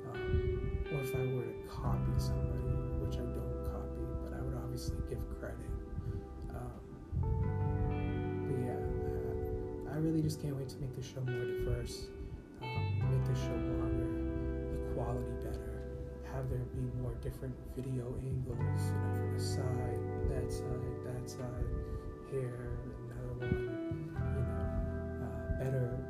um, 0.09 0.73
or 0.91 1.01
if 1.03 1.15
I 1.15 1.21
were 1.37 1.45
to 1.45 1.69
copy 1.69 2.17
somebody, 2.17 2.73
which 3.05 3.17
I 3.17 3.29
don't 3.29 3.61
copy, 3.69 4.09
but 4.25 4.33
I 4.33 4.41
would 4.41 4.57
obviously 4.57 4.97
give 5.11 5.21
credit. 5.39 5.76
Really 10.17 10.29
just 10.29 10.41
can't 10.41 10.57
wait 10.57 10.67
to 10.67 10.79
make 10.81 10.97
the 10.97 11.03
show 11.03 11.21
more 11.21 11.45
diverse, 11.45 12.07
um, 12.63 13.13
make 13.13 13.25
the 13.29 13.37
show 13.37 13.53
longer, 13.53 14.09
the 14.73 14.95
quality 14.95 15.29
better, 15.45 15.77
have 16.33 16.49
there 16.49 16.65
be 16.73 16.81
more 17.03 17.13
different 17.21 17.55
video 17.77 18.17
angles, 18.25 18.57
you 18.57 18.97
know, 18.97 19.13
from 19.13 19.37
the 19.37 19.43
side, 19.45 20.01
that 20.33 20.51
side, 20.51 20.97
that 21.05 21.29
side, 21.29 21.69
here, 22.31 22.49
another 23.13 23.45
one, 23.45 24.09
you 24.09 24.41
know, 24.41 24.57
uh, 25.21 25.61
better, 25.61 26.01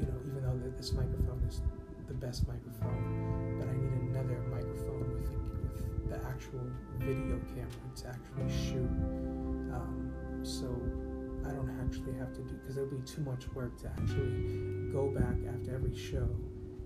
you 0.00 0.06
know, 0.06 0.18
even 0.26 0.42
though 0.42 0.58
this 0.76 0.92
microphone 0.92 1.40
is 1.46 1.60
the 2.08 2.14
best 2.14 2.48
microphone, 2.48 3.54
but 3.60 3.68
I 3.68 3.74
need 3.78 4.10
another 4.10 4.42
microphone 4.50 5.14
with 5.14 5.30
the, 5.30 5.38
with 5.62 6.10
the 6.10 6.18
actual 6.26 6.66
video 6.98 7.38
camera 7.54 7.86
to 8.02 8.08
actually 8.08 8.50
shoot. 8.50 8.90
Um, 9.70 10.10
so 10.42 10.66
I 11.46 11.50
don't 11.50 11.70
actually 11.84 12.14
have 12.18 12.32
to 12.34 12.42
do 12.42 12.54
because 12.54 12.76
it'll 12.76 12.90
be 12.90 13.04
too 13.04 13.22
much 13.22 13.48
work 13.54 13.78
to 13.82 13.88
actually 13.88 14.90
go 14.92 15.08
back 15.08 15.36
after 15.54 15.74
every 15.74 15.96
show, 15.96 16.28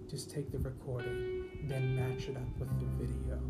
just 0.08 0.30
take 0.30 0.50
the 0.52 0.58
recording, 0.58 1.48
then 1.64 1.96
match 1.96 2.28
it 2.28 2.36
up 2.36 2.58
with 2.58 2.70
the 2.80 3.04
video. 3.04 3.40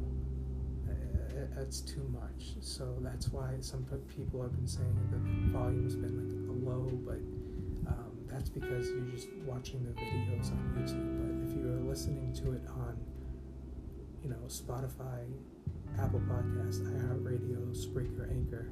Uh, 0.88 1.46
that's 1.54 1.80
too 1.80 2.08
much. 2.12 2.54
So 2.60 2.96
that's 3.00 3.28
why 3.28 3.54
some 3.60 3.84
people 4.16 4.42
have 4.42 4.54
been 4.56 4.66
saying 4.66 4.94
that 5.10 5.10
the 5.12 5.58
volume's 5.58 5.94
been 5.94 6.16
like 6.16 6.66
low, 6.66 6.90
but 7.04 7.20
um, 7.90 8.12
that's 8.26 8.48
because 8.48 8.88
you're 8.88 9.10
just 9.12 9.28
watching 9.44 9.84
the 9.84 9.92
videos 9.92 10.50
on 10.50 10.74
YouTube. 10.76 11.18
But 11.20 11.50
if 11.50 11.56
you're 11.56 11.80
listening 11.80 12.32
to 12.34 12.52
it 12.52 12.62
on, 12.68 12.96
you 14.22 14.30
know, 14.30 14.36
Spotify, 14.48 15.24
Apple 15.98 16.20
Podcasts, 16.20 16.80
iHeartRadio, 16.80 17.74
Spreaker, 17.74 18.30
Anchor, 18.30 18.68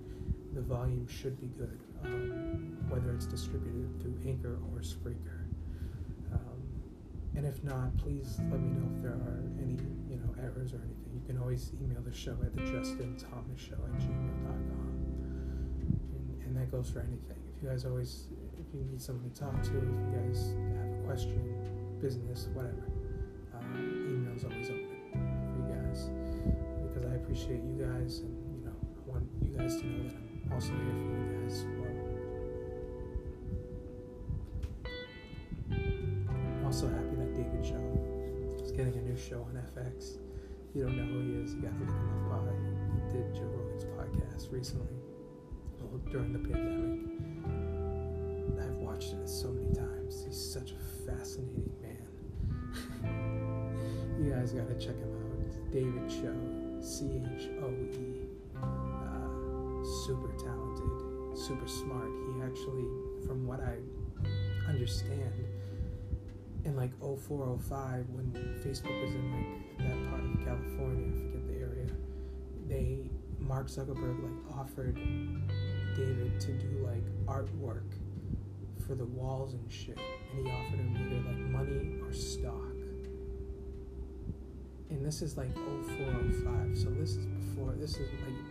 the 0.55 0.63
volume 0.63 1.07
should 1.09 1.41
be 1.41 1.49
good, 1.59 1.81
um, 2.05 2.77
whether 2.89 3.13
it's 3.13 3.27
distributed 3.27 4.01
through 4.01 4.17
Anchor 4.25 4.59
or 4.73 4.81
Spreaker. 4.81 5.45
Um, 6.33 6.63
and 7.35 7.45
if 7.45 7.63
not, 7.65 7.97
please 7.99 8.39
let 8.51 8.61
me 8.61 8.71
know 8.71 8.89
if 8.97 9.03
there 9.03 9.13
are 9.13 9.43
any, 9.59 9.77
you 10.09 10.17
know, 10.17 10.35
errors 10.41 10.73
or 10.73 10.79
anything. 10.79 11.11
You 11.13 11.23
can 11.27 11.39
always 11.39 11.73
email 11.83 12.03
the 12.03 12.15
show 12.15 12.37
at 12.43 12.55
the 12.55 12.63
Justin 12.63 13.17
Thomas 13.17 13.61
Show 13.61 13.75
at 13.75 14.01
gmail.com. 14.01 14.95
And, 16.15 16.43
and 16.45 16.57
that 16.57 16.71
goes 16.71 16.91
for 16.91 17.01
anything. 17.01 17.43
If 17.57 17.63
you 17.63 17.69
guys 17.69 17.85
always 17.85 18.29
if 18.59 18.75
you 18.75 18.85
need 18.85 19.01
someone 19.01 19.31
to 19.31 19.41
talk 19.41 19.63
to, 19.63 19.77
if 19.77 19.85
you 19.85 20.13
guys 20.15 20.55
have 20.79 20.91
a 20.91 21.07
question, 21.07 21.99
business, 22.01 22.49
whatever, 22.55 22.89
uh, 23.55 23.79
email's 23.79 24.45
always 24.45 24.71
open 24.71 24.99
for 25.11 25.19
you 25.19 25.75
guys 25.75 26.11
because 26.87 27.11
I 27.11 27.15
appreciate 27.17 27.63
you 27.63 27.79
guys 27.79 28.21
and 28.21 28.35
you 28.59 28.65
know 28.65 28.75
I 28.75 29.11
want 29.11 29.25
you 29.43 29.57
guys 29.57 29.77
to 29.81 29.87
know 29.87 30.09
that 30.09 30.17
I'm 30.17 30.24
also 30.55 30.71
here 30.71 30.79
for 30.79 31.11
you 31.11 31.27
guys 31.43 31.67
well. 31.81 31.99
I'm 36.29 36.65
also 36.65 36.87
happy 36.89 37.17
that 37.17 37.35
David 37.35 37.65
Choe 37.65 38.63
is 38.63 38.71
getting 38.71 38.95
a 38.95 39.03
new 39.03 39.17
show 39.17 39.43
on 39.43 39.61
FX. 39.77 40.19
If 40.69 40.77
you 40.77 40.85
don't 40.85 40.97
know 40.97 41.05
who 41.05 41.21
he 41.23 41.43
is, 41.43 41.55
you 41.55 41.63
gotta 41.63 41.75
look 41.81 41.89
him 41.89 42.33
up. 42.33 42.47
Uh, 42.47 42.53
he 42.95 43.19
did 43.19 43.35
Joe 43.35 43.51
Rogan's 43.51 43.85
podcast 43.85 44.53
recently, 44.53 44.95
during 46.11 46.33
the 46.33 46.39
pandemic 46.39 47.01
I've 48.63 48.77
watched 48.77 49.13
it 49.13 49.29
so 49.29 49.49
many 49.49 49.75
times. 49.75 50.25
He's 50.25 50.41
such 50.41 50.71
a 50.71 50.79
fascinating 51.05 51.73
man. 51.83 52.07
you 54.23 54.31
guys 54.31 54.53
gotta 54.53 54.75
check 54.75 54.97
him 54.97 55.11
out. 55.13 55.47
It's 55.49 55.57
David 55.73 56.09
Choe, 56.09 56.81
C 56.81 57.21
H 57.37 57.49
O 57.61 57.71
E. 57.71 58.34
Super 60.05 60.33
talented, 60.37 61.39
super 61.39 61.67
smart. 61.67 62.11
He 62.27 62.43
actually, 62.43 62.85
from 63.27 63.47
what 63.47 63.61
I 63.61 63.79
understand, 64.69 65.33
in 66.67 66.77
like 66.77 66.91
04, 67.01 67.59
05, 67.59 68.11
when 68.11 68.31
Facebook 68.63 69.03
was 69.03 69.15
in 69.15 69.33
like 69.33 69.79
that 69.79 70.11
part 70.11 70.21
of 70.23 70.45
California, 70.45 71.09
I 71.09 71.19
forget 71.19 71.47
the 71.47 71.55
area, 71.55 71.87
they 72.69 73.09
Mark 73.39 73.69
Zuckerberg 73.69 74.23
like 74.23 74.59
offered 74.59 74.97
David 75.97 76.39
to 76.39 76.53
do 76.53 76.87
like 76.87 77.07
artwork 77.25 77.95
for 78.87 78.95
the 78.95 79.07
walls 79.07 79.55
and 79.55 79.73
shit, 79.73 79.97
and 79.97 80.47
he 80.47 80.53
offered 80.53 80.81
him 80.81 80.95
either 81.01 81.23
like 81.31 81.39
money 81.51 81.99
or 82.03 82.13
stock. 82.13 82.74
And 84.91 85.05
this 85.05 85.23
is 85.23 85.37
like 85.37 85.53
04, 85.55 85.63
05, 86.45 86.79
so 86.79 86.91
this 86.91 87.17
is 87.17 87.27
before. 87.27 87.75
This 87.79 87.97
is 87.97 88.09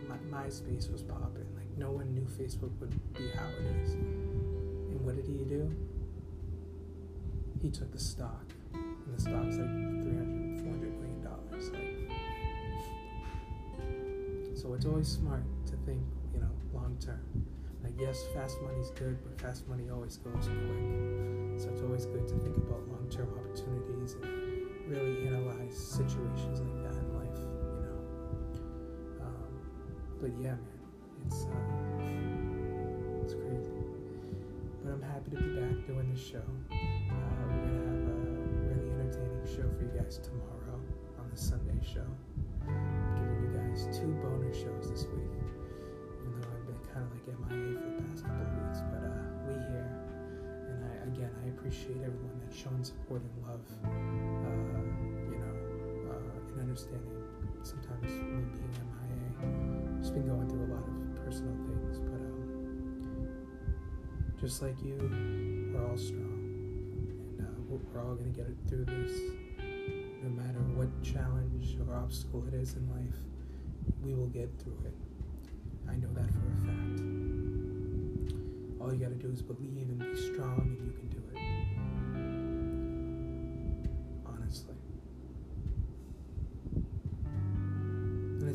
like 0.08 0.22
my, 0.30 0.44
MySpace 0.44 0.90
was 0.90 1.02
popping. 1.02 1.46
Like 1.54 1.66
no 1.76 1.90
one 1.90 2.12
knew 2.12 2.26
Facebook 2.38 2.70
would 2.80 2.90
be 3.14 3.30
how 3.36 3.46
it 3.46 3.64
is. 3.82 3.92
And 3.94 5.00
what 5.04 5.16
did 5.16 5.26
he 5.26 5.44
do? 5.44 5.74
He 7.62 7.70
took 7.70 7.90
the 7.92 7.98
stock, 7.98 8.44
and 8.74 9.16
the 9.16 9.20
stock's 9.20 9.56
like 9.56 9.70
300, 9.70 10.60
400 10.62 11.00
million 11.00 11.22
dollars. 11.22 11.70
Like, 11.70 12.10
so 14.56 14.74
it's 14.74 14.86
always 14.86 15.08
smart 15.08 15.44
to 15.66 15.76
think, 15.86 16.02
you 16.34 16.40
know, 16.40 16.50
long 16.74 16.96
term. 17.00 17.22
Like 17.82 17.94
yes, 17.98 18.24
fast 18.34 18.60
money's 18.62 18.90
good, 18.90 19.18
but 19.22 19.40
fast 19.40 19.68
money 19.68 19.88
always 19.90 20.16
goes 20.16 20.44
quick. 20.44 21.60
So 21.60 21.68
it's 21.70 21.82
always 21.82 22.06
good 22.06 22.26
to 22.28 22.34
think 22.38 22.56
about 22.56 22.88
long 22.88 23.06
term 23.10 23.28
opportunities 23.38 24.16
and 24.22 24.43
really 24.88 25.26
analyze 25.28 25.76
situations 25.76 26.60
like 26.60 26.82
that 26.84 26.94
in 26.98 27.14
life, 27.14 27.38
you 27.38 27.80
know. 27.86 28.00
Um, 29.22 29.52
but 30.20 30.30
yeah, 30.40 30.56
man, 30.56 30.80
it's 31.26 31.44
uh, 31.44 33.24
it's 33.24 33.34
crazy. 33.34 33.70
But 34.84 34.92
I'm 34.92 35.02
happy 35.02 35.30
to 35.30 35.36
be 35.36 35.60
back 35.60 35.86
doing 35.86 36.10
this 36.12 36.22
show. 36.22 36.44
Uh, 36.70 36.74
we're 37.48 37.64
gonna 37.64 37.86
have 37.86 38.08
a 38.08 38.24
really 38.68 38.90
entertaining 39.00 39.46
show 39.46 39.68
for 39.76 39.84
you 39.84 39.92
guys 39.98 40.18
tomorrow 40.18 40.80
on 41.18 41.30
the 41.30 41.36
Sunday 41.36 41.80
show. 41.82 42.06
giving 42.64 43.40
you 43.42 43.58
guys 43.58 43.86
two 43.96 44.08
bonus 44.22 44.56
shows 44.56 44.90
this 44.90 45.06
week 45.14 45.34
even 46.24 46.40
though 46.40 46.48
I've 46.48 46.66
been 46.66 46.82
kind 46.92 47.04
of 47.04 47.12
like 47.12 47.26
MIA 47.28 47.76
for 47.76 47.84
the 47.84 48.02
past 48.08 48.24
couple 48.24 48.46
of 48.46 48.52
weeks, 48.64 48.80
but 48.88 49.02
uh, 49.04 49.12
we 49.46 49.54
here, 49.68 49.90
and 50.72 50.78
I 50.88 50.92
again 51.12 51.32
I 51.44 51.48
appreciate 51.48 52.00
everyone 52.00 52.40
that's 52.42 52.56
shown 52.56 52.82
support 52.82 53.20
and 53.22 53.36
love, 53.44 53.66
uh, 53.84 54.53
and 56.54 56.62
understanding. 56.62 57.10
Sometimes 57.62 58.10
me 58.12 58.44
being 58.52 58.74
MIA, 58.78 60.00
just 60.00 60.14
been 60.14 60.26
going 60.26 60.48
through 60.48 60.64
a 60.64 60.72
lot 60.74 60.84
of 60.84 61.24
personal 61.24 61.54
things, 61.66 61.98
but 61.98 62.20
um, 62.20 63.28
just 64.40 64.62
like 64.62 64.76
you, 64.82 64.96
we're 65.72 65.84
all 65.88 65.96
strong, 65.96 66.38
and 67.38 67.46
uh, 67.46 67.76
we're 67.92 68.00
all 68.00 68.14
gonna 68.14 68.30
get 68.30 68.46
it 68.46 68.56
through 68.68 68.84
this. 68.84 69.12
No 70.22 70.30
matter 70.30 70.60
what 70.74 70.88
challenge 71.02 71.76
or 71.86 71.94
obstacle 71.96 72.44
it 72.48 72.54
is 72.54 72.74
in 72.74 72.88
life, 72.90 73.18
we 74.02 74.14
will 74.14 74.28
get 74.28 74.50
through 74.58 74.78
it. 74.84 74.94
I 75.88 75.96
know 75.96 76.08
that 76.14 76.30
for 76.32 76.48
a 76.52 76.56
fact. 76.64 77.00
All 78.80 78.92
you 78.92 79.00
gotta 79.00 79.14
do 79.14 79.30
is 79.30 79.42
believe 79.42 79.88
and 79.88 79.98
be 79.98 80.16
strong, 80.16 80.76
and 80.78 80.86
you 80.86 80.92
can 80.92 81.08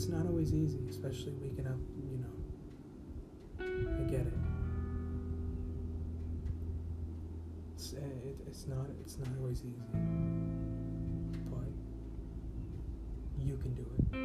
not 0.09 0.25
always 0.25 0.53
easy, 0.53 0.79
especially 0.89 1.33
waking 1.41 1.67
up, 1.67 1.77
you 2.11 2.17
know. 2.17 2.35
I 3.99 4.03
get 4.09 4.21
it. 4.21 4.33
It's, 7.75 7.93
eh, 7.93 8.27
it, 8.29 8.37
it's 8.47 8.67
not 8.67 8.87
it's 9.01 9.17
not 9.17 9.27
always 9.39 9.59
easy. 9.59 9.81
But 11.49 11.69
you 13.39 13.57
can 13.57 13.73
do 13.73 13.81
it. 13.81 14.17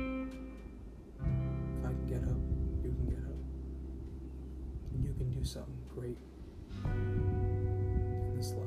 If 1.79 1.85
I 1.85 1.89
can 1.89 2.07
get 2.07 2.23
up, 2.25 2.41
you 2.83 2.91
can 2.91 3.07
get 3.07 3.19
up. 3.19 3.41
And 4.95 5.05
you 5.05 5.13
can 5.15 5.31
do 5.31 5.45
something 5.45 5.79
great 5.95 6.19
in 6.85 8.33
this 8.37 8.53
life. 8.53 8.65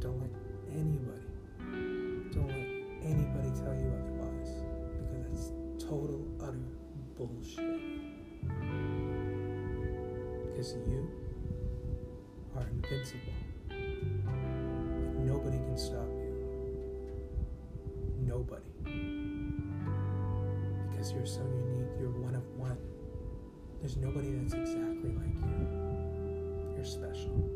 Don't 0.00 0.20
let 0.20 0.30
anybody, 0.72 1.26
don't 2.32 2.48
let 2.48 2.68
anybody 3.10 3.50
tell 3.58 3.74
you 3.74 3.90
otherwise. 3.98 4.62
Because 4.98 5.52
it's 5.74 5.84
total, 5.84 6.24
bullshit. 7.26 7.80
Because 10.44 10.74
you 10.74 11.08
are 12.56 12.66
invincible. 12.68 13.32
Nobody 15.24 15.58
can 15.58 15.76
stop 15.78 16.08
you. 16.08 16.32
Nobody. 18.26 18.62
Because 20.90 21.12
you're 21.12 21.26
so 21.26 21.42
unique, 21.42 21.90
you're 21.98 22.10
one 22.10 22.34
of 22.34 22.46
one. 22.56 22.78
There's 23.80 23.96
nobody 23.96 24.32
that's 24.32 24.54
exactly 24.54 25.10
like 25.10 25.34
you. 25.42 26.74
You're 26.74 26.84
special. 26.84 27.48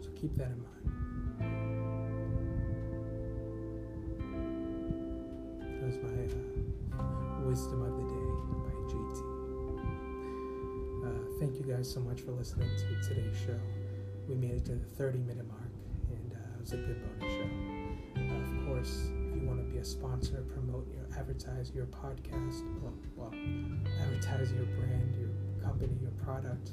So 0.00 0.10
keep 0.14 0.34
that 0.36 0.50
in 0.50 0.62
mind. 0.62 0.79
You 11.60 11.74
guys 11.74 11.92
so 11.92 12.00
much 12.00 12.22
for 12.22 12.32
listening 12.32 12.70
to 12.78 13.08
today's 13.08 13.36
show. 13.36 13.58
We 14.28 14.34
made 14.34 14.52
it 14.52 14.64
to 14.66 14.76
the 14.76 14.86
30 14.96 15.18
minute 15.18 15.46
mark, 15.46 15.70
and 16.08 16.32
uh, 16.32 16.54
it 16.56 16.60
was 16.60 16.72
a 16.72 16.76
good 16.76 17.00
bonus 17.18 17.32
show. 17.34 17.48
Uh, 18.16 18.22
of 18.40 18.66
course, 18.66 19.10
if 19.28 19.42
you 19.42 19.46
want 19.46 19.58
to 19.58 19.64
be 19.70 19.78
a 19.78 19.84
sponsor, 19.84 20.42
promote 20.54 20.88
your 20.90 21.04
advertise 21.18 21.70
your 21.74 21.84
podcast, 21.86 22.62
well, 22.80 22.94
well, 23.14 23.34
advertise 24.00 24.52
your 24.52 24.64
brand, 24.64 25.14
your 25.16 25.28
company, 25.62 25.98
your 26.00 26.12
product, 26.12 26.70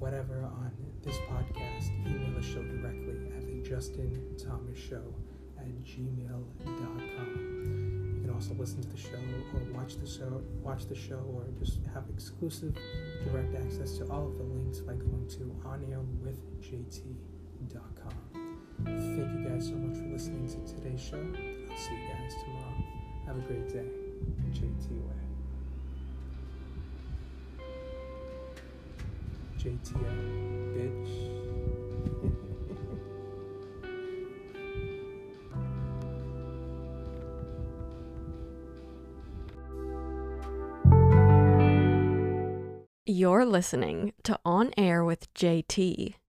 whatever 0.00 0.42
on 0.42 0.72
this 1.02 1.16
podcast, 1.30 1.90
email 2.04 2.32
the 2.34 2.42
show 2.42 2.62
directly 2.62 3.30
at 3.36 3.46
the 3.46 3.62
Justin 3.68 4.34
Thomas 4.36 4.78
Show 4.78 5.14
at 5.58 5.84
gmail.com. 5.84 6.44
Also 8.34 8.54
listen 8.54 8.82
to 8.82 8.88
the 8.88 8.96
show 8.96 9.18
or 9.54 9.60
watch 9.72 9.96
the 9.96 10.06
show, 10.06 10.42
watch 10.62 10.86
the 10.88 10.94
show, 10.94 11.22
or 11.32 11.44
just 11.58 11.78
have 11.94 12.04
exclusive 12.12 12.76
direct 13.24 13.54
access 13.54 13.96
to 13.98 14.06
all 14.10 14.26
of 14.26 14.36
the 14.36 14.44
links 14.44 14.80
by 14.80 14.94
going 14.94 15.26
to 15.28 15.54
onairwithjt.com. 15.64 18.14
Thank 18.84 19.32
you 19.32 19.44
guys 19.48 19.68
so 19.68 19.74
much 19.74 19.96
for 19.98 20.06
listening 20.06 20.48
to 20.48 20.58
today's 20.74 21.00
show. 21.00 21.16
I'll 21.16 21.76
see 21.78 21.94
you 21.94 22.08
guys 22.08 22.34
tomorrow. 22.42 22.74
Have 23.26 23.36
a 23.36 23.40
great 23.42 23.68
day. 23.68 23.88
JT 24.52 24.90
way. 24.90 25.20
JTL, 29.58 30.53
You're 43.16 43.46
listening 43.46 44.12
to 44.24 44.40
On 44.44 44.72
Air 44.76 45.04
with 45.04 45.32
JT. 45.34 46.14